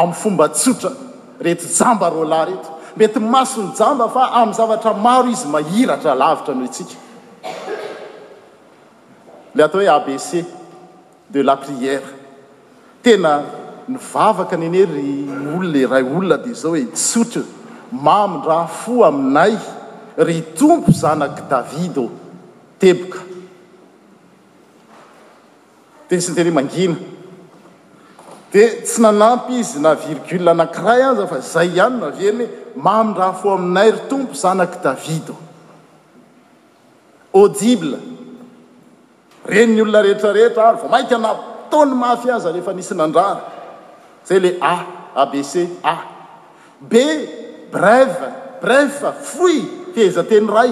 amin'ny 0.00 0.20
fomba 0.22 0.46
tsotra 0.60 0.92
reto 1.40 1.64
jamba 1.80 2.08
roa 2.10 2.26
lahy 2.26 2.52
reto 2.52 2.70
mety 2.96 3.20
masony 3.34 3.72
jamba 3.78 4.08
fa 4.10 4.24
amin'ny 4.40 4.54
zavatra 4.58 4.92
maro 5.04 5.28
izy 5.34 5.48
mahiratra 5.54 6.14
lavitra 6.22 6.54
metsika 6.60 6.96
la 9.54 9.64
atao 9.64 9.80
hoe 9.80 9.88
abc 9.98 10.44
de 11.32 11.42
la 11.42 11.56
prière 11.56 12.06
tena 13.02 13.32
nivavaka 13.88 14.56
niane 14.56 14.82
ry 14.94 15.10
olole 15.54 15.82
ray 15.92 16.02
olona 16.14 16.36
de 16.44 16.52
zao 16.60 16.70
hoe 16.76 16.84
tsotry 16.96 17.42
mamindraha 18.04 18.66
fo 18.80 18.94
aminay 19.08 19.54
ry 20.26 20.36
tompo 20.58 20.90
zanaky 21.02 21.42
davidô 21.50 22.04
teboka 22.80 23.20
te 26.08 26.20
syntenyh 26.20 26.52
mangina 26.54 26.96
di 28.52 28.62
tsy 28.84 29.00
nanampy 29.00 29.64
izy 29.64 29.80
na 29.80 29.94
virgue 29.96 30.52
nakiray 30.54 31.02
aza 31.10 31.24
fa 31.30 31.38
zay 31.52 31.68
ihany 31.72 31.96
na 32.02 32.08
vyerny 32.18 32.44
ho 32.46 32.76
mamindraa 32.86 33.32
fo 33.40 33.48
aminayry 33.56 34.00
tompo 34.10 34.34
zanaky 34.42 34.78
david 34.84 35.28
audible 37.40 37.96
reniny 39.52 39.80
olona 39.84 40.02
rehetrarehetra 40.06 40.66
ary 40.68 40.78
vao 40.84 40.90
maika 40.94 41.16
anaptony 41.20 41.94
mafy 42.04 42.28
aza 42.36 42.52
rehefa 42.54 42.72
nisy 42.76 42.92
nandraa 43.00 43.34
zay 44.28 44.38
le 44.44 44.50
a 44.60 44.74
abc 45.24 45.54
a 45.80 45.96
be 46.92 47.04
breva 47.74 48.30
bref 48.64 49.00
fuy 49.32 49.56
teiza 49.96 50.22
teny 50.32 50.46
ray 50.56 50.70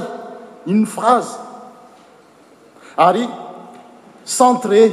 uny 0.71 0.85
faze 0.97 1.33
ary 3.09 3.25
centré 4.39 4.85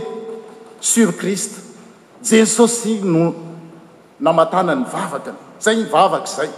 sur 0.94 1.12
krist 1.20 1.67
jesosy 2.24 3.02
no 3.04 3.36
namatanany 4.20 4.86
mivavakay 4.86 5.34
zay 5.62 5.76
mivavaka 5.76 6.26
zay 6.28 6.50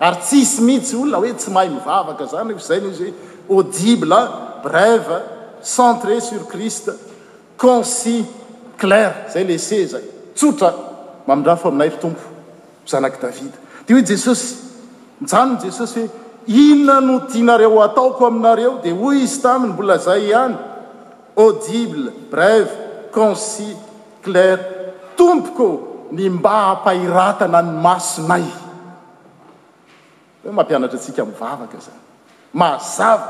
ary 0.00 0.16
tsy 0.22 0.36
isy 0.42 0.62
mihitsy 0.62 0.94
olona 0.96 1.18
hoe 1.20 1.32
tsy 1.34 1.50
mahay 1.50 1.68
mivavaka 1.68 2.24
zany 2.30 2.54
f 2.54 2.62
zay 2.68 2.80
no 2.80 2.88
izy 2.88 3.04
hoe 3.04 3.12
audible 3.56 4.18
brève 4.64 5.22
centré 5.62 6.20
sur 6.20 6.46
crist 6.48 6.90
conci 7.56 8.24
clare 8.78 9.26
zay 9.32 9.44
lece 9.44 9.86
zay 9.86 10.04
tsotra 10.34 10.70
mamindra 11.26 11.56
fo 11.56 11.68
aminay 11.68 11.90
ftompo 11.90 12.22
zanak' 12.86 13.20
davida 13.20 13.58
dia 13.86 13.94
hoe 13.96 14.04
jesosy 14.04 14.54
njanony 15.20 15.58
jesosy 15.64 16.00
hoe 16.00 16.08
inona 16.46 17.00
no 17.00 17.18
dianareo 17.30 17.82
ataoko 17.82 18.26
aminareo 18.26 18.78
dia 18.82 18.94
hoy 18.94 19.18
izy 19.24 19.42
taminy 19.42 19.72
mbola 19.72 19.98
zay 19.98 20.32
hany 20.32 20.56
audible 21.36 22.10
breve 22.30 22.70
concile 23.10 23.78
clere 24.22 24.77
tompoko 25.18 25.66
ny 26.14 26.30
mba 26.30 26.54
hampahiratana 26.78 27.58
ny 27.66 27.70
masonay 27.84 28.46
mampianatra 30.56 30.94
atsika 31.00 31.22
mivavaka 31.30 31.78
zany 31.86 32.00
mahazava 32.60 33.26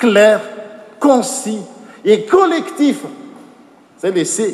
cler 0.00 0.40
concie 1.04 1.60
e 2.02 2.26
colectif 2.30 2.96
zay 4.00 4.10
lece 4.18 4.46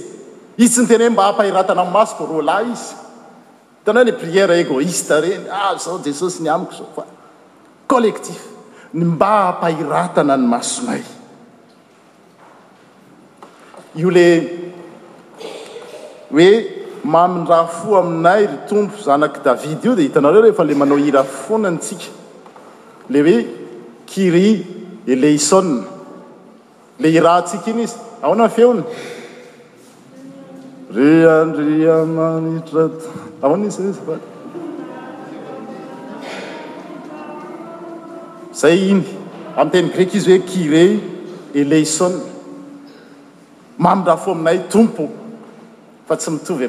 izy 0.65 0.71
tsy 0.71 0.83
ny 0.85 0.87
teny 0.91 1.05
hoe 1.09 1.13
mba 1.17 1.25
hampahiratana 1.33 1.81
anymasoko 1.85 2.23
roa 2.31 2.45
lahy 2.51 2.69
izy 2.77 2.93
tanao 3.85 4.05
ly 4.07 4.13
prièra 4.23 4.55
egoiste 4.65 5.17
reny 5.25 5.45
ah 5.59 5.73
zao 5.85 5.97
jesosy 6.07 6.39
ny 6.45 6.51
amiko 6.55 6.75
zao 6.79 6.91
fa 6.97 7.05
collectif 7.91 8.39
ny 8.97 9.03
mba 9.17 9.33
hampahiratana 9.45 10.35
ny 10.41 10.47
masonay 10.55 11.03
io 14.01 14.11
le 14.17 14.29
hoe 16.37 16.74
mamin-draa 17.05 17.67
fo 17.67 17.97
aminay 18.03 18.43
ry 18.49 18.57
tompo 18.71 18.97
zanaky 19.07 19.41
davidy 19.47 19.83
io 19.89 19.95
dea 19.97 20.05
hitanareo 20.07 20.43
rehefa 20.45 20.65
le 20.69 20.75
manao 20.81 20.99
irafoanantsika 21.09 22.05
le 23.13 23.19
hoe 23.27 23.37
kuré 24.11 24.45
eleisoe 25.13 25.73
le 27.03 27.09
irahntsika 27.19 27.67
iny 27.73 27.83
izy 27.87 27.99
aoana 28.25 28.45
ny 28.47 28.53
feona 28.59 28.83
riariatr 30.97 32.77
ahona 33.45 33.69
zay 38.61 38.77
iny 38.93 39.05
ami'yteny 39.61 39.89
greky 39.95 40.17
izy 40.21 40.31
hoe 40.33 40.41
kuré 40.51 40.85
eleysoe 41.61 42.17
mamindraha 43.85 44.23
fo 44.25 44.31
aminay 44.35 44.59
tompo 44.75 45.05
fa 46.09 46.17
tsy 46.17 46.31
mitovy 46.31 46.67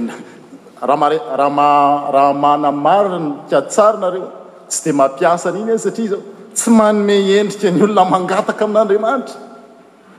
ai 0.81 1.19
rahamanamariny 1.39 3.27
katsaranareo 3.51 4.27
tsy 4.67 4.83
di 4.83 4.91
mampiasa 4.95 5.49
anyiny 5.49 5.71
a 5.71 5.75
e 5.75 5.83
satria 5.85 6.09
zao 6.09 6.21
tsy 6.53 6.69
manome 6.79 7.15
endrika 7.39 7.69
ny 7.71 7.81
olona 7.85 8.03
mangataka 8.13 8.63
amin'andriamanitra 8.67 9.37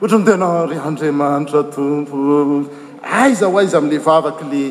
ohatry 0.02 0.20
tena 0.28 0.46
adramantratompo 0.88 2.16
ayzao 3.20 3.58
aza 3.60 3.78
amle 3.80 3.98
vavaka 4.06 4.44
le 4.52 4.64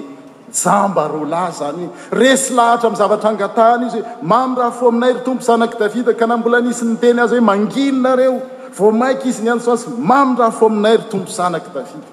jamba 0.61 1.05
ro 1.13 1.21
lahy 1.33 1.51
zany 1.59 1.85
hoe 1.89 2.19
resy 2.21 2.47
lahatra 2.57 2.87
m 2.93 2.97
zavatra 3.01 3.29
angatahny 3.33 3.85
izy 3.91 3.99
hoe 4.01 4.27
mamiraha 4.31 4.71
fo 4.79 4.85
aminay 4.93 5.11
ry 5.15 5.19
tompo 5.29 5.43
zanaky 5.47 5.77
davida 5.83 6.13
ka 6.19 6.25
na 6.29 6.37
mbola 6.39 6.59
nisy 6.65 6.85
nyteny 6.89 7.19
azy 7.23 7.35
hoe 7.37 7.45
mangilonareo 7.51 8.35
vao 8.79 8.91
maiky 9.01 9.27
izy 9.29 9.43
ny 9.45 9.49
antsasy 9.55 9.89
mamiraha 10.11 10.51
fo 10.59 10.65
aminay 10.73 10.97
ry 10.99 11.03
tompo 11.13 11.29
zanaky 11.39 11.69
davida 11.75 12.07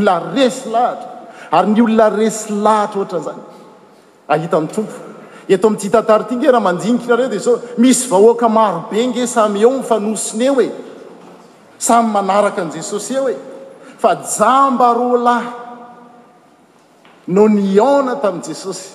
ola 0.00 0.14
resy 0.36 0.62
lahatra 0.76 1.11
ary 1.52 1.72
ny 1.72 1.82
olona 1.84 2.08
resy 2.16 2.50
lahatra 2.64 3.00
oatra 3.00 3.18
nzany 3.20 3.40
ahita 4.32 4.46
y 4.46 4.50
tompo 4.50 4.82
eto 5.54 5.66
amitatatg 5.68 6.42
rahamaia 6.56 7.26
e 7.36 7.38
misy 7.82 8.02
vahoaka 8.10 8.46
arobenge 8.66 9.26
samy 9.34 9.58
eo 9.66 9.70
mifanosina 9.78 10.44
eo 10.48 10.56
e 10.66 10.70
samy 11.86 12.08
manaraka 12.16 12.62
njesosy 12.70 13.12
eo 13.18 13.28
e 13.34 13.36
fa 14.02 14.10
jamba 14.36 14.88
ro 14.98 15.10
lah 15.26 15.44
no 17.26 17.48
ni 17.48 17.74
na 18.06 18.14
tami'i 18.22 18.42
jesosy 18.48 18.88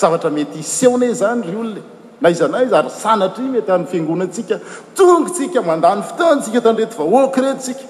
zavatra 0.00 0.30
mety 0.30 0.58
iseone 0.60 1.12
zany 1.20 1.42
ry 1.48 1.56
olna 1.62 1.80
e. 1.80 1.82
na 2.20 2.28
izanaiz 2.30 2.72
ary 2.72 2.90
saat 3.02 3.36
mety 3.54 3.70
annonantsika 3.76 4.56
tongotsika 4.96 5.58
anday 5.74 5.92
otontsika 6.10 6.60
tanrety 6.64 6.96
ahoaka 7.04 7.40
rettsika 7.42 7.84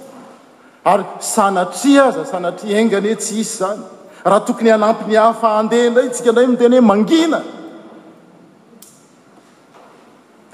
ary 0.93 1.05
sanatri 1.35 1.93
aza 2.09 2.23
sanatr 2.33 2.65
ngane 2.87 3.15
ts 3.17 3.31
isy 3.43 3.57
zany 3.63 3.83
raha 4.25 4.41
tokony 4.47 4.71
anampy 4.75 5.05
ny 5.11 5.17
hahafaandehaindray 5.17 6.09
tsika 6.13 6.31
indray 6.31 6.47
miteny 6.53 6.77
hoe 6.77 6.87
mangina 6.91 7.39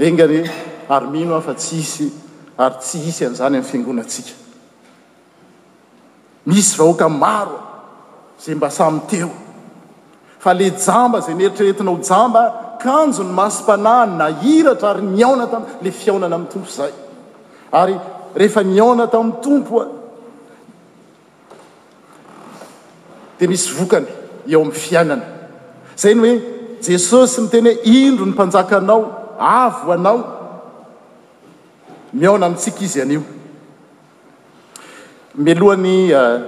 engany 0.07 0.39
arymino 0.95 1.35
a 1.37 1.41
fa 1.41 1.55
tsy 1.55 1.77
isy 1.81 2.13
ary 2.63 2.75
tsy 2.81 2.99
isy 3.11 3.25
an'izany 3.25 3.57
amin'ny 3.59 3.69
fiangonatsika 3.71 4.33
misy 6.51 6.77
rahoaka 6.79 7.09
maro 7.09 7.59
zay 8.43 8.55
mba 8.55 8.71
samy 8.71 9.01
teo 9.11 9.31
fa 10.39 10.55
le 10.55 10.67
jamba 10.85 11.21
zay 11.21 11.35
mieritreretinao 11.35 11.99
jamba 12.11 12.43
kanjo 12.83 13.23
ny 13.25 13.33
maso-panahny 13.41 14.13
nahiratra 14.21 14.91
ary 14.91 15.03
ny 15.11 15.23
aona 15.27 15.47
tam 15.53 15.63
le 15.83 15.91
fiaonana 15.91 16.35
amin'ny 16.37 16.53
tompo 16.55 16.69
izay 16.71 16.93
ary 17.81 17.95
rehefa 18.39 18.61
ny 18.63 18.79
aona 18.81 19.07
tamin'ny 19.11 19.41
tompoa 19.45 19.87
de 23.41 23.47
misy 23.47 23.73
vokany 23.73 24.07
eo 24.49 24.61
am'ny 24.63 24.73
fiainana 24.75 25.23
zay 25.99 26.15
ny 26.15 26.21
hoe 26.21 26.41
jesosy 26.83 27.41
miteny 27.41 27.77
indro 27.85 28.25
ny 28.27 28.33
mpanjaka 28.33 28.81
nao 28.81 29.13
avo 29.39 29.93
anao 29.93 30.25
miona 32.13 32.47
amintsika 32.47 32.79
izy 32.85 33.01
anio 33.03 33.23
milohany 35.35 36.11
eh, 36.11 36.41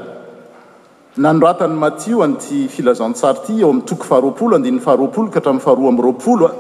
nandroatan'ny 1.17 1.79
matio 1.79 2.23
anty 2.25 2.69
filazantsary 2.69 3.39
ity 3.43 3.61
eo 3.61 3.71
amn'ytoko 3.71 4.05
faharopoload 4.05 4.81
faharoaolo 4.81 5.33
a 5.37 5.41
htra 5.41 5.59
fahara 5.61 5.89
amraooa 5.89 6.51
ah. 6.51 6.53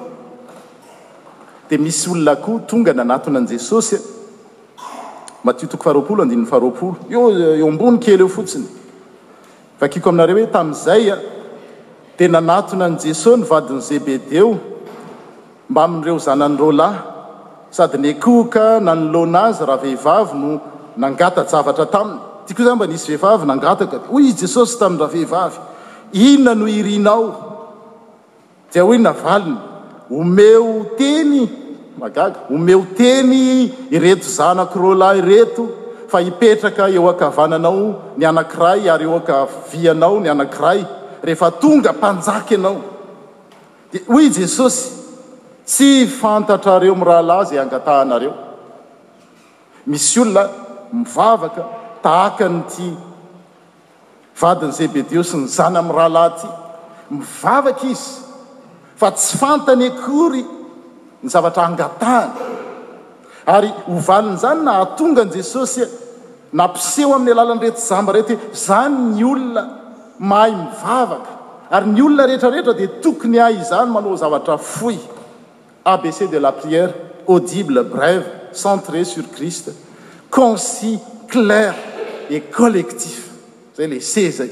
di 1.70 1.78
misy 1.78 2.10
olonako 2.10 2.60
tonga 2.66 2.92
nanatona 2.92 3.38
an 3.38 3.46
jesosyaatotoko 3.46 4.84
ah. 5.78 5.82
fharoaolo 5.84 6.22
a 6.22 6.26
fahaoaolo 6.46 6.96
eeo 7.10 7.30
eh, 7.56 7.66
ambony 7.72 7.98
kely 7.98 8.20
eo 8.20 8.28
fotsiny 8.28 8.66
fa 9.80 9.86
kiko 9.92 10.08
aminareo 10.10 10.36
hoe 10.42 10.46
tamin'izay 10.56 11.04
a 11.14 11.16
te 12.16 12.24
nanatona 12.34 12.84
ani 12.88 12.96
jesosy 13.04 13.38
novadini 13.42 13.82
zebede 13.88 14.38
o 14.42 14.50
mbamin'ireo 15.70 16.18
zanany 16.26 16.56
roalahy 16.62 16.98
sady 17.76 17.96
nyakooka 18.04 18.64
nanilonaaza 18.86 19.62
raha 19.70 19.82
vehivavy 19.82 20.32
no 20.42 20.50
nangatajavatra 21.02 21.86
taminy 21.94 22.18
tiako 22.44 22.62
a 22.62 22.66
zany 22.66 22.76
mba 22.78 22.86
nisy 22.92 23.06
vehivavy 23.12 23.44
nangataka 23.50 23.96
hoy 24.10 24.24
i 24.30 24.38
jesosy 24.40 24.74
tamin'ny 24.80 25.00
raha 25.04 25.10
vehivavy 25.14 25.58
inona 26.28 26.52
noo 26.60 26.68
irianao 26.80 27.26
dia 28.72 28.82
hoy 28.88 28.98
navaliny 29.06 29.56
omeo 30.20 30.68
teny 30.98 31.34
magaga 32.00 32.38
omeo 32.54 32.82
teny 32.98 33.32
ireto 33.96 34.28
zanako 34.38 34.76
roalahy 34.82 35.18
ireto 35.22 35.62
fa 36.08 36.18
hipetraka 36.24 36.88
eo 36.88 37.08
aka 37.10 37.28
vananao 37.28 38.12
ny 38.16 38.24
anank'iray 38.30 38.88
ary 38.94 39.04
eo 39.04 39.16
aka 39.20 39.46
vianao 39.72 40.20
ny 40.20 40.28
anank'iray 40.34 40.80
rehefa 41.24 41.48
tonga 41.60 41.92
mpanjaka 41.92 42.52
ianao 42.56 42.76
dia 43.92 44.00
hoy 44.08 44.26
jesosy 44.38 44.80
tsy 45.68 45.90
fantatrareo 46.20 46.92
am 46.96 47.04
rahalahy 47.10 47.44
zay 47.50 47.58
angatahanareo 47.64 48.32
misy 49.86 50.20
olona 50.20 50.42
mivavaka 50.92 51.62
tahaka 52.04 52.48
nyity 52.48 52.88
vadin' 54.40 54.72
zay 54.72 54.88
be 54.88 55.02
diosy 55.04 55.36
ny 55.36 55.46
zana 55.56 55.78
amn'y 55.84 55.92
rahalahyaty 56.00 56.48
mivavaka 57.12 57.84
izy 57.92 58.08
fa 58.96 59.12
tsy 59.12 59.36
fantany 59.40 59.84
akory 59.92 60.42
ny 61.22 61.28
zavatra 61.28 61.68
angatahany 61.68 62.47
ary 63.56 63.70
ovaliny 63.94 64.36
zany 64.42 64.62
na 64.64 64.72
hatongany 64.82 65.32
jesosy 65.40 65.82
nampiseho 66.60 67.14
amin'ny 67.16 67.32
alalanyrety 67.34 67.82
zamba 67.90 68.12
rety 68.16 68.34
ho 68.40 68.48
zany 68.66 68.98
ny 69.16 69.24
olona 69.32 69.62
mahay 70.30 70.52
mivavaka 70.60 71.32
ary 71.78 71.86
ny 71.94 72.02
olona 72.06 72.26
rehetrarehetra 72.30 72.74
dia 72.80 72.90
tokony 73.04 73.38
ay 73.46 73.56
izany 73.64 73.88
manao 73.96 74.14
zavatra 74.24 74.56
foy 74.72 74.96
abc 75.92 76.18
de 76.34 76.40
la 76.46 76.52
prière 76.60 76.92
audible 77.36 77.80
breve 77.96 78.26
centré 78.62 79.00
sur 79.14 79.26
christ 79.36 79.72
concil 80.36 80.94
clare 81.32 81.76
e 82.36 82.44
collectif 82.60 83.16
zay 83.76 83.86
le 83.92 83.98
ce 84.12 84.26
zay 84.38 84.50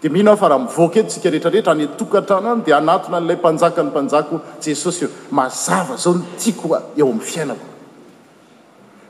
dia 0.00 0.10
mihina 0.14 0.32
a 0.38 0.40
fa 0.42 0.48
raha 0.52 0.60
mivoake 0.68 1.00
tsika 1.08 1.28
rehetrarehetra 1.34 1.72
anytokatrano 1.76 2.48
any 2.54 2.62
dia 2.66 2.76
anatona 2.82 3.16
an'lay 3.22 3.36
mpanjaka 3.42 3.80
ny 3.84 3.90
mpanjako 3.94 4.34
jesosy 4.64 5.04
eo 5.04 5.10
mazava 5.38 5.94
zao 6.04 6.12
no 6.18 6.22
tiakoa 6.40 6.78
eo 7.00 7.06
amin'ny 7.12 7.28
fiainako 7.34 7.68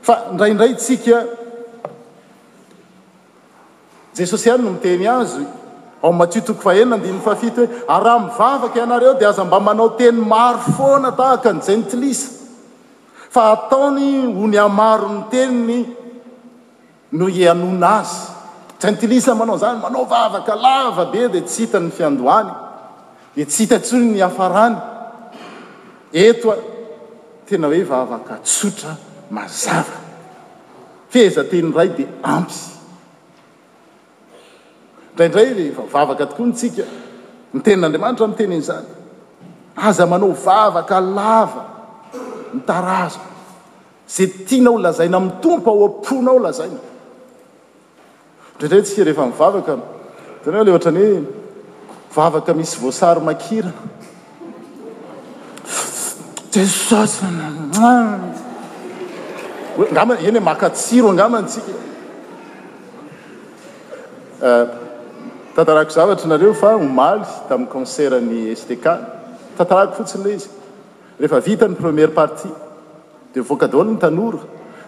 fa 0.03 0.15
ndrayndray 0.35 0.75
tsika 0.75 1.23
jesosy 4.15 4.47
ihany 4.49 4.63
no 4.63 4.71
miteny 4.75 5.07
azy 5.07 5.45
ao 6.03 6.11
matsio 6.19 6.41
toko 6.47 6.61
fahenina 6.65 6.97
ndin 6.97 7.19
faafito 7.25 7.59
hoe 7.61 7.69
ary 7.93 8.05
raha 8.05 8.19
mivavaka 8.25 8.79
ianareo 8.79 9.13
di 9.19 9.25
aza 9.25 9.43
mba 9.45 9.59
manao 9.59 9.89
teny 9.89 10.19
maro 10.33 10.59
foana 10.77 11.11
tahaka 11.11 11.53
nyizay 11.53 11.77
nytilisa 11.77 12.29
fa 13.33 13.41
ataony 13.51 14.05
o 14.43 14.47
ny 14.47 14.57
amaro 14.59 15.07
ny 15.15 15.21
teiny 15.31 15.85
no 17.17 17.25
ianona 17.29 17.89
azy 17.99 18.19
zay 18.81 18.91
nytilisa 18.91 19.31
manao 19.35 19.57
zany 19.57 19.77
manao 19.81 20.03
vavaka 20.05 20.55
lava 20.55 21.05
be 21.11 21.29
di 21.29 21.41
tsy 21.41 21.61
hitany 21.65 21.89
fiandohany 21.97 22.49
di 23.35 23.45
tsy 23.45 23.63
hitatsyny 23.63 24.05
ny 24.13 24.21
afarany 24.21 24.75
eto 26.11 26.51
a 26.51 26.55
tena 27.47 27.67
hoe 27.71 27.83
vavaka 27.87 28.33
tsotra 28.43 28.97
mazava 29.33 29.97
fezateny 31.13 31.73
ray 31.77 31.89
dia 31.97 32.07
amy 32.33 32.53
ndraindray 35.13 35.69
fa 35.77 35.83
vavaka 35.93 36.25
tokoa 36.31 36.45
ny 36.49 36.53
tsika 36.59 36.83
nitenin'andriamanitra 37.53 38.25
mitenyanyizany 38.31 38.87
aza 39.87 40.05
manao 40.11 40.33
vavaka 40.45 40.97
lava 41.17 41.63
nytaraza 42.55 43.21
zay 44.15 44.27
tianao 44.47 44.75
lazaina 44.85 45.17
mi' 45.25 45.33
tompo 45.43 45.69
o 45.71 45.83
aponao 45.89 46.39
lazaina 46.45 46.79
ndraindray 48.55 48.83
tsika 48.85 49.01
rehefa 49.07 49.23
mivavaka 49.31 49.71
tena 50.41 50.57
ho 50.57 50.61
iley 50.63 50.73
ohatrany 50.75 51.01
hoe 51.11 51.21
vavaka 52.15 52.51
misy 52.59 52.75
voasary 52.81 53.21
makirana 53.27 53.83
s 56.65 58.49
ana 59.99 60.15
eny 60.17 60.39
makatsiro 60.39 61.09
angamay 61.09 61.43
tsika 61.49 61.71
euh, 64.43 64.65
tantarako 65.55 65.89
zavatra 65.91 66.27
nareo 66.27 66.53
fa 66.53 66.69
omaly 66.77 67.25
tamin'y 67.49 67.69
concertny 67.73 68.41
estca 68.55 68.93
tantarako 69.57 69.93
fotsiny 69.99 70.23
ley 70.25 70.35
izy 70.35 70.49
rehefa 71.19 71.39
vita 71.45 71.67
ny 71.67 71.75
premiere 71.75 72.11
partie 72.11 72.49
de 73.33 73.39
voka 73.41 73.67
daolo 73.67 73.89
ny 73.91 73.97
tanora 73.97 74.39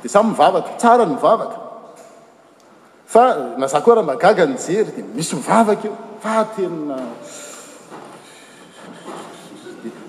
dia 0.01 0.11
samy 0.15 0.29
mivavaka 0.31 0.71
tsaray 0.79 1.09
ivavaka 1.19 1.57
fa 3.13 3.23
naza 3.59 3.81
koa 3.85 3.95
raha 3.95 4.07
magaga 4.13 4.45
nyjery 4.47 4.91
di 4.97 5.03
misy 5.19 5.35
mivavaka 5.37 5.87
io 5.89 5.95
fatena 6.23 6.97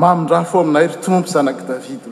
mamindraa 0.00 0.44
fo 0.44 0.60
aminay 0.62 0.88
ry 0.88 0.98
tompo 1.04 1.28
zanak'i 1.32 1.64
davidy 1.70 2.10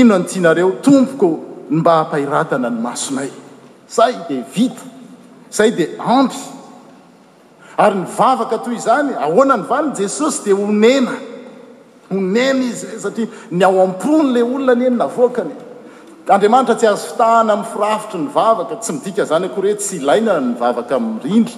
ino 0.00 0.14
anytianareo 0.18 0.70
tompoko 0.86 1.28
ny 1.70 1.78
mba 1.80 1.92
hahmpahiratana 1.98 2.68
ny 2.72 2.78
masonay 2.86 3.28
zaay 3.96 4.14
dia 4.28 4.42
vito 4.54 4.84
zahay 5.56 5.70
dia 5.78 5.86
ampy 6.16 6.40
ary 7.84 7.96
nyvavaka 8.02 8.56
toy 8.64 8.74
izany 8.80 9.12
ahoana 9.26 9.54
ny 9.60 9.64
vanyn 9.70 9.92
jesosy 10.00 10.38
dia 10.46 10.54
honena 10.60 11.14
onena 12.16 12.60
izy 12.70 12.86
ay 12.94 12.98
satria 13.04 13.28
ny 13.58 13.62
ao 13.68 13.76
am-pony 13.84 14.28
la 14.36 14.40
olona 14.54 14.74
ny 14.80 14.84
eninavoakany 14.90 15.54
andriamanitra 16.34 16.74
tsy 16.80 16.86
azo 16.92 17.06
fitahana 17.12 17.52
amin'ny 17.52 17.70
firafitry 17.72 18.18
nyvavaka 18.26 18.74
tsy 18.82 18.92
midika 18.96 19.22
zany 19.30 19.44
akoare 19.50 19.70
ho 19.72 19.76
tsy 19.82 19.94
ilaina 20.00 20.32
nyvavaka 20.48 20.92
amin'ny 20.98 21.22
rindry 21.26 21.56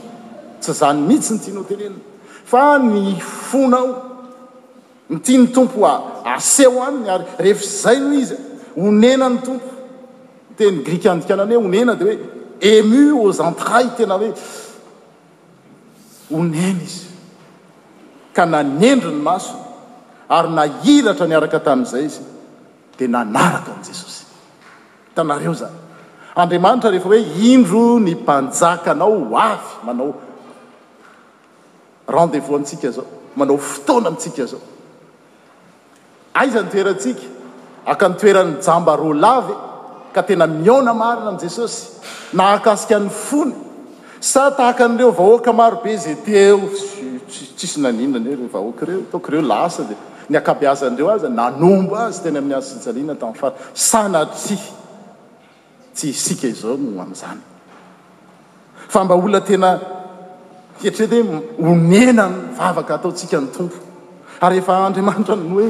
tsy 0.60 0.70
izany 0.74 0.98
mihitsy 1.08 1.32
ny 1.34 1.40
tiana 1.44 1.60
o 1.62 1.68
tenenina 1.70 1.98
fa 2.52 2.64
ny 2.90 3.00
fonao 3.48 4.07
nytia 5.10 5.38
ny 5.38 5.46
tompo 5.52 5.84
a 5.86 6.02
aseo 6.36 6.80
aminy 6.84 7.08
ary 7.10 7.24
rehefazay 7.44 7.96
noh 8.00 8.12
izy 8.22 8.36
onena 8.76 9.28
ny 9.32 9.38
tompo 9.46 9.68
teny 10.56 10.82
grikandikanany 10.84 11.52
he 11.54 11.58
honena 11.62 11.92
di 12.00 12.04
hoe 12.08 12.16
emus 12.74 13.36
aux 13.40 13.44
entraille 13.50 13.92
tena 13.98 14.14
hoe 14.20 14.30
onena 16.36 16.82
izy 16.86 17.06
ka 18.36 18.44
nanendri 18.54 19.10
ny 19.14 19.20
maso 19.30 19.56
ary 20.36 20.48
nahiratra 20.58 21.26
niaraka 21.26 21.58
tamin'izay 21.68 22.04
izy 22.10 22.22
dia 22.98 23.08
nanaraka 23.14 23.70
an' 23.76 23.84
jesosy 23.88 24.24
tanareo 25.16 25.54
zany 25.60 25.76
andriamanitra 26.40 26.90
rehefa 26.94 27.08
hoe 27.10 27.20
indro 27.52 27.82
ny 28.06 28.12
mpanjaka 28.14 28.90
anao 28.96 29.16
hafy 29.38 29.72
manao 29.88 30.12
rendezvou 32.14 32.54
antsika 32.60 32.90
zao 32.96 33.06
manao 33.38 33.56
fotoanantsika 33.70 34.44
zao 34.52 34.62
aizanytoeratsika 36.40 37.24
aka 37.92 38.06
ntoeran'ny 38.12 38.56
jamba 38.66 38.92
roa 39.02 39.16
lavy 39.26 39.54
ka 40.14 40.20
tena 40.28 40.46
miona 40.60 40.92
marina 41.02 41.30
a 41.36 41.40
jesosy 41.44 41.80
nahakasika 42.38 42.96
ny 43.04 43.08
fony 43.26 43.52
sa 44.32 44.42
tahaka 44.58 44.82
an'ireo 44.88 45.10
vahoaka 45.20 45.50
marobe 45.60 45.92
zay 46.04 46.16
teo 46.26 46.56
tsisy 47.58 47.78
naninane 47.84 48.30
re 48.40 48.46
vahoakareo 48.54 49.00
tokoreo 49.12 49.42
lasa 49.52 49.82
za 49.90 49.94
nyakabeaza 50.36 50.84
an'ireo 50.90 51.10
azy 51.16 51.26
a 51.30 51.34
nanombo 51.40 51.94
azy 52.06 52.18
tena 52.24 52.38
amin'ny 52.44 52.56
azijaliana 52.60 53.14
tamin'ny 53.20 53.38
fat 53.42 53.54
sa 53.88 54.00
na 54.14 54.20
tri 54.44 54.56
tsy 55.96 56.06
hisika 56.14 56.46
izao 56.54 56.74
no 56.94 57.00
ami'izany 57.04 57.40
fa 58.94 58.98
mba 59.04 59.14
ola 59.26 59.40
tena 59.50 59.70
keitrety 60.80 61.18
onenanvavaka 61.70 62.92
ataotsika 62.98 63.36
ny 63.44 63.48
tompo 63.58 63.76
ary 64.46 64.56
efa 64.62 64.72
andriamanitra 64.88 65.36
noe 65.52 65.68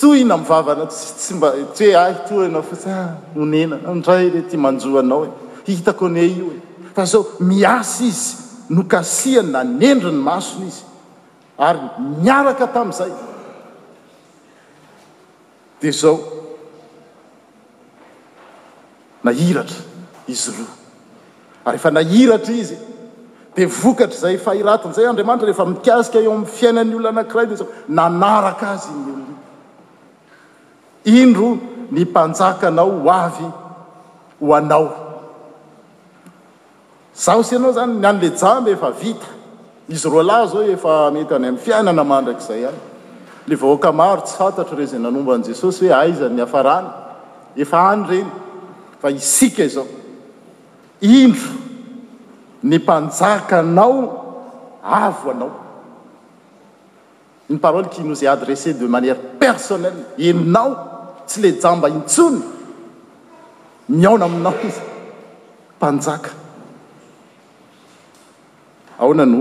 toyna 0.00 0.36
mivavana 0.36 0.86
ssy 0.90 1.34
mba 1.34 1.48
tsy 1.74 1.86
hoe 1.92 1.96
ahitoa 2.04 2.44
anao 2.46 2.62
fotsya 2.70 2.96
onena 3.42 3.76
ndray 3.98 4.26
re 4.34 4.40
ty 4.48 4.56
manjoanao 4.56 5.24
e 5.66 5.72
hitako 5.72 6.08
ne 6.08 6.24
ioe 6.26 6.60
fa 6.94 7.04
zao 7.04 7.22
miasy 7.40 8.04
izy 8.04 8.36
nokasihany 8.76 9.50
nanendri 9.56 10.10
ny 10.12 10.22
masony 10.28 10.66
izy 10.68 10.82
ary 11.58 11.80
miaraka 12.22 12.66
tam'izay 12.74 13.12
de 15.80 15.90
zao 16.00 16.14
nahiratra 19.24 19.76
izy 20.28 20.50
roa 20.60 20.74
ary 21.66 21.76
efa 21.78 21.90
nairatra 21.90 22.52
izy 22.62 22.74
di 23.56 23.64
vokatra 23.64 24.18
zay 24.24 24.36
fahiratin' 24.44 24.90
izay 24.92 25.06
andriamanitra 25.08 25.46
rehefa 25.48 25.64
mikasika 25.64 26.18
eo 26.20 26.32
ami'ny 26.34 26.46
fiainan'ny 26.56 26.94
olno 26.96 27.08
anakiray 27.08 27.46
l 27.50 27.54
zao 27.56 27.68
nanaraka 27.88 28.66
azy 28.76 28.92
ny 28.92 29.02
olo 29.12 29.24
indro 31.06 31.58
ny 31.92 32.02
mpanjaka 32.04 32.68
anao 32.68 32.90
hoavy 33.04 33.44
ho 34.40 34.54
anao 34.58 34.88
zaho 37.24 37.42
sy 37.46 37.54
ianao 37.54 37.72
zany 37.72 38.00
ny 38.00 38.06
an'le 38.08 38.30
jamby 38.40 38.70
efa 38.74 38.90
vita 38.90 39.28
izy 39.88 40.08
roa 40.10 40.22
lahy 40.24 40.48
zao 40.50 40.62
efa 40.72 40.96
mety 41.14 41.32
any 41.36 41.46
amin'ny 41.46 41.58
fiainana 41.64 42.04
mandrak'izay 42.04 42.64
ahy 42.68 42.80
le 43.46 43.56
vahoaka 43.56 43.92
maro 43.92 44.20
tsatatra 44.26 44.76
rezay 44.78 44.98
nanomban'i 45.00 45.46
jesosy 45.46 45.86
hoe 45.88 45.94
aizan 45.94 46.34
ny 46.34 46.42
afarany 46.42 46.88
efa 47.62 47.78
any 47.92 48.02
reny 48.10 48.30
fa 49.00 49.08
isika 49.18 49.62
izao 49.64 49.86
e 51.00 51.08
indro 51.22 51.50
ny 52.66 52.76
mpanjaka 52.82 53.62
nao 53.62 53.94
avy 54.82 55.28
anao 55.34 55.52
ny 57.48 57.56
paroly 57.62 57.88
ki 57.94 58.02
no 58.02 58.14
zay 58.18 58.28
adressé 58.28 58.74
de 58.74 58.86
maniera 58.90 59.18
personnelle 59.40 60.02
eninao 60.18 60.94
tsy 61.26 61.40
la 61.42 61.50
jamba 61.60 61.88
intsony 61.88 62.40
miaona 63.88 64.24
aminao 64.24 64.52
za 64.74 64.80
mpanjaka 65.78 66.30
aona 69.02 69.24
no 69.32 69.40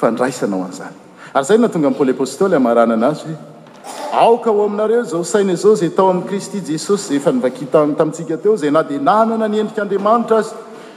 fandraisanao 0.00 0.60
an'izany 0.64 0.96
ary 1.34 1.42
izay 1.46 1.58
na 1.64 1.68
tonga 1.72 1.86
amin'poly 1.90 2.12
apôstôly 2.16 2.54
amarana 2.60 2.94
ana 2.98 3.06
azy 3.14 3.32
h 3.32 3.34
aoka 4.24 4.48
ho 4.54 4.60
aminareo 4.68 5.02
zao 5.12 5.24
saina 5.32 5.52
izao 5.58 5.74
zay 5.80 5.88
tao 5.96 6.06
amin'i 6.10 6.26
kristy 6.28 6.58
jesosy 6.68 7.06
zay 7.08 7.18
fa 7.24 7.30
nivakita 7.32 7.78
tamintsika 7.98 8.36
teo 8.42 8.54
zay 8.60 8.70
na 8.76 8.82
dia 8.88 8.98
nanana 9.08 9.46
ny 9.50 9.56
endrikaandriamanitra 9.60 10.36
azy 10.42 10.50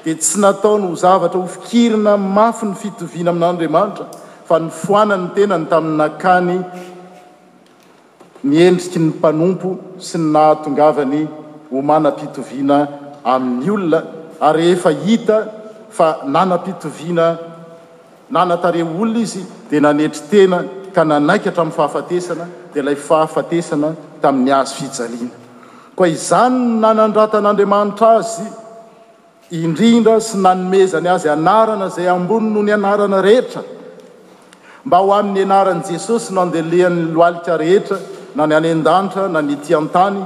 dia 0.03 0.15
tsy 0.21 0.35
nataony 0.43 0.83
ho 0.89 0.95
zavatra 1.03 1.39
hofikirina 1.45 2.13
mafy 2.37 2.65
ny 2.69 2.75
fitoviana 2.81 3.29
aminaandriamanitra 3.31 4.05
fa 4.47 4.55
nyfoananyy 4.65 5.27
tenany 5.35 5.65
tamin'ny 5.71 5.97
nakany 6.03 6.55
ny 8.43 8.57
endriky 8.67 8.99
ny 8.99 9.09
mpanompo 9.09 9.77
sy 9.97 10.17
ny 10.17 10.29
nahatongavany 10.35 11.21
homana-pitoviana 11.71 12.79
amin'ny 13.25 13.69
olona 13.73 13.99
ary 14.41 14.71
efa 14.71 14.91
hita 15.05 15.37
fa 15.97 16.09
nana-pitoviana 16.25 17.27
nanatareo 18.31 18.87
olona 19.01 19.19
izy 19.23 19.43
dia 19.69 19.81
nanetry 19.81 20.21
tena 20.31 20.59
ka 20.95 21.03
nanaikyhatramin'ny 21.03 21.73
fahafatesana 21.77 22.45
dia 22.73 22.81
ilay 22.83 22.95
fahafatesana 23.07 23.89
tamin'ny 24.21 24.51
azy 24.59 24.73
fijaliana 24.79 25.33
koa 25.97 26.07
izany 26.15 26.57
nynanandratan'andriamanitra 26.75 28.09
azy 28.21 28.45
indrindra 29.63 30.15
sy 30.27 30.35
nanomezany 30.45 31.07
azy 31.15 31.25
anarana 31.35 31.87
izay 31.91 32.07
ambony 32.15 32.47
noho 32.53 32.63
ny 32.69 32.73
anarana 32.77 33.17
rehetra 33.27 33.63
mba 34.85 34.97
ho 35.03 35.09
amin'ny 35.19 35.41
anaran'i 35.47 35.85
jesosy 35.89 36.29
n 36.37 36.37
andelehan'ny 36.43 37.13
loalika 37.17 37.57
rehetra 37.57 37.97
na 38.37 38.45
ny 38.45 38.55
any 38.55 38.69
n-danitra 38.69 39.23
na 39.33 39.39
nitian-tany 39.41 40.19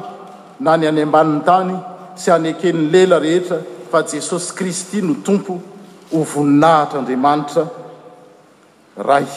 na 0.66 0.76
ny 0.80 0.86
any 0.92 1.02
ambanintany 1.08 1.76
sy 2.22 2.30
anekeny 2.36 2.82
lela 2.94 3.18
rehetra 3.24 3.58
fa 3.92 4.00
jesosy 4.12 4.50
kristy 4.58 5.00
no 5.08 5.14
tompo 5.28 5.54
hovoninahitr'aandriamanitra 6.14 7.64
ray 9.10 9.28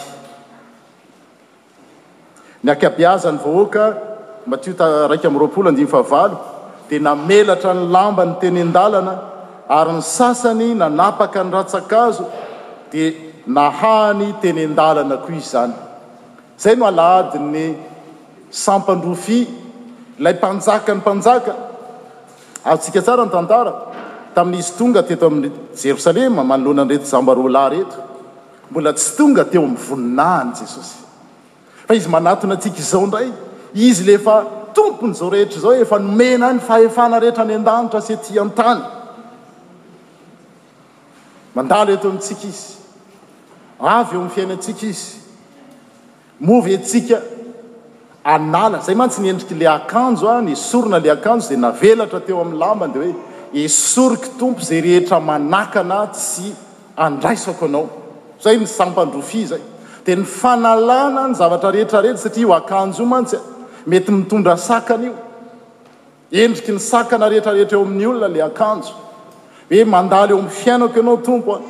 nyakbeazany 2.67 3.39
vahoaka 3.45 3.85
mbatio 4.47 4.73
ta 4.81 4.87
raik 5.13 5.25
amin'y 5.29 5.43
roapolo 5.45 5.67
andinyfavalo 5.73 6.37
dia 6.89 7.01
namelatra 7.09 7.71
ny 7.79 7.83
lamba 7.95 8.23
ny 8.29 8.35
tenyn-dalana 8.43 9.15
ary 9.79 9.93
ny 9.99 10.03
sasany 10.17 10.69
nanapaka 10.83 11.41
ny 11.47 11.51
ratsakazo 11.59 12.25
dia 12.91 13.09
nahainy 13.57 14.29
tenyn-dalana 14.43 15.17
koa 15.25 15.37
izany 15.43 15.75
izay 16.59 16.75
no 16.79 16.85
alaadinny 16.93 17.67
sampandrofy 18.55 19.47
lay 20.19 20.35
mpanjaka 20.35 20.95
ny 20.95 20.99
mpanjaka 21.01 21.55
atsika 22.65 23.03
tsara 23.03 23.25
ny 23.27 23.31
tantara 23.31 23.73
tamin'izy 24.35 24.73
tonga 24.79 25.03
teto 25.03 25.27
amin'ny 25.27 25.51
jerosalema 25.83 26.45
manolohananreto 26.45 27.05
zamba 27.05 27.35
roa 27.35 27.51
lahy 27.51 27.71
reto 27.83 27.99
mbola 28.71 28.93
tsy 28.93 29.17
tonga 29.17 29.45
teo 29.45 29.63
amin'ny 29.63 29.79
voninahany 29.89 30.55
jesosy 30.55 31.01
fa 31.87 31.95
izy 31.95 32.09
manatona 32.09 32.55
atsika 32.55 32.79
izao 32.79 33.03
indray 33.03 33.31
izy 33.75 34.05
lefa 34.07 34.45
tompony 34.75 35.15
zao 35.15 35.31
rehetra 35.31 35.61
zao 35.61 35.75
efa 35.75 35.99
nomena 35.99 36.53
ny 36.53 36.61
fahefana 36.61 37.19
rehetra 37.21 37.43
any 37.45 37.55
an-danitra 37.55 38.01
se 38.03 38.17
ty 38.17 38.39
an-tany 38.39 38.83
mandalo 41.55 41.91
eto 41.93 42.09
amintsika 42.09 42.47
izy 42.47 42.67
avy 43.97 44.15
eo 44.15 44.21
ami'ny 44.21 44.31
fiainatsika 44.35 44.87
izy 44.87 45.09
movy 46.41 46.75
atsika 46.79 47.34
anala 48.25 48.79
zay 48.83 48.95
mantsy 48.95 49.21
ny 49.21 49.29
endrik' 49.31 49.53
le 49.61 49.67
akanjo 49.69 50.29
a 50.33 50.41
ny 50.41 50.53
esorina 50.57 50.99
la 50.99 51.13
akanjo 51.15 51.49
di 51.53 51.57
navelatra 51.57 52.21
teo 52.25 52.41
amin'ny 52.41 52.59
lamban 52.59 52.93
de 52.95 52.99
hoe 53.01 53.15
esoriky 53.53 54.31
tompo 54.39 54.63
zay 54.65 54.81
rehetra 54.81 55.19
manakana 55.31 55.99
tsy 56.15 56.47
andraisako 57.05 57.65
anao 57.69 57.85
zay 58.43 58.57
nisampandrofi 58.57 59.43
zay 59.47 59.61
di 60.07 60.15
ny 60.17 60.25
fanalana 60.25 61.23
ny 61.29 61.35
zavatra 61.37 61.71
rehetrarehetra 61.77 62.23
satria 62.25 62.47
io 62.49 62.55
akanjo 62.55 62.99
io 63.03 63.07
mantsya 63.13 63.39
mety 63.91 64.11
mitondra 64.17 64.57
sakana 64.57 65.05
io 65.05 65.15
endriky 66.43 66.73
ny 66.73 66.81
sakana 66.81 67.29
rehetrarehetra 67.29 67.77
eo 67.77 67.85
amin'ny 67.85 68.07
olona 68.07 68.29
la 68.33 68.45
akanjo 68.51 68.93
hoe 69.69 69.85
mandala 69.95 70.33
eo 70.33 70.39
amy 70.41 70.49
fiainako 70.61 71.01
anao 71.05 71.19
tompo 71.29 71.51
a 71.59 71.61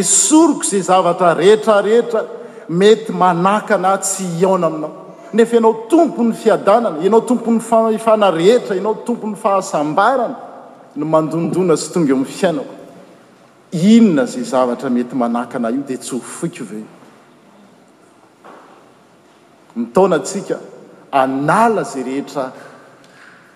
esoriky 0.00 0.68
zay 0.72 0.82
zavatra 0.90 1.34
rehetrarehetra 1.42 2.20
mety 2.68 3.10
manakana 3.22 3.98
tsy 4.06 4.28
aona 4.46 4.66
aminao 4.70 4.92
nefa 5.36 5.56
ienao 5.56 5.72
tompo 5.90 6.22
ny 6.24 6.32
fiadanana 6.32 6.98
ianao 7.04 7.20
tompo 7.20 7.50
ny 7.50 7.60
faifana 7.60 8.30
rehetra 8.30 8.76
ianao 8.76 8.94
tompo 8.94 9.26
ny 9.26 9.34
fahasambarana 9.36 10.36
no 10.96 11.06
mandondona 11.06 11.76
sy 11.76 11.92
tonga 11.92 12.12
o 12.12 12.16
amin'ny 12.16 12.28
fiainako 12.36 12.72
inona 13.72 14.24
zay 14.26 14.42
zavatra 14.42 14.90
mety 14.90 15.14
manaka 15.14 15.58
na 15.58 15.68
io 15.70 15.82
dia 15.86 15.98
tsy 15.98 16.14
hofoiko 16.16 16.64
va 16.64 16.78
mitaona 19.76 20.16
atsika 20.16 20.56
anala 21.12 21.82
zay 21.84 22.02
rehetra 22.02 22.52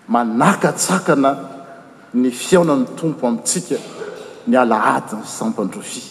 manakatsakana 0.08 1.32
ny 2.14 2.30
fiaonan'ny 2.30 2.86
tompo 2.96 3.26
amintsika 3.26 3.76
ny 4.46 4.56
alaady 4.56 5.16
ny 5.16 5.24
sampandrovi 5.26 6.02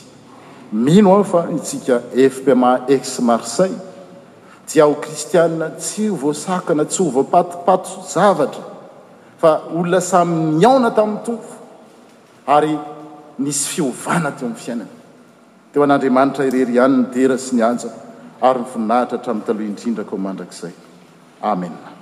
mino 0.72 1.14
aho 1.14 1.24
fa 1.24 1.48
itsika 1.56 2.00
fpma 2.34 2.80
x 2.88 3.20
marsell 3.22 3.76
jiao 4.74 4.96
kristianna 5.02 5.70
tsy 5.78 6.08
ho 6.08 6.16
voasakana 6.22 6.86
tsy 6.86 7.04
ho 7.04 7.10
voapatopato 7.10 7.90
zavatra 8.14 8.64
fa 9.42 9.52
olona 9.74 10.00
samy 10.02 10.38
miaona 10.60 10.92
tamin'ny 10.92 11.22
tompo 11.26 11.44
ary 12.56 12.78
nisy 13.38 13.66
fiovana 13.74 14.32
teo 14.32 14.46
amin'ny 14.48 14.62
fiainana 14.62 14.88
teo 15.74 15.84
an'andriamanitra 15.84 16.46
irery 16.46 16.74
ihany 16.74 16.98
ny 16.98 17.04
dera 17.14 17.38
sy 17.38 17.56
nyanja 17.56 17.90
ary 18.50 18.60
nyvoninahitra 18.64 19.18
htramin'ny 19.18 19.46
taloha 19.46 19.70
indrindraka 19.72 20.14
o 20.18 20.26
mandrakzay 20.28 20.74
amen 21.54 21.99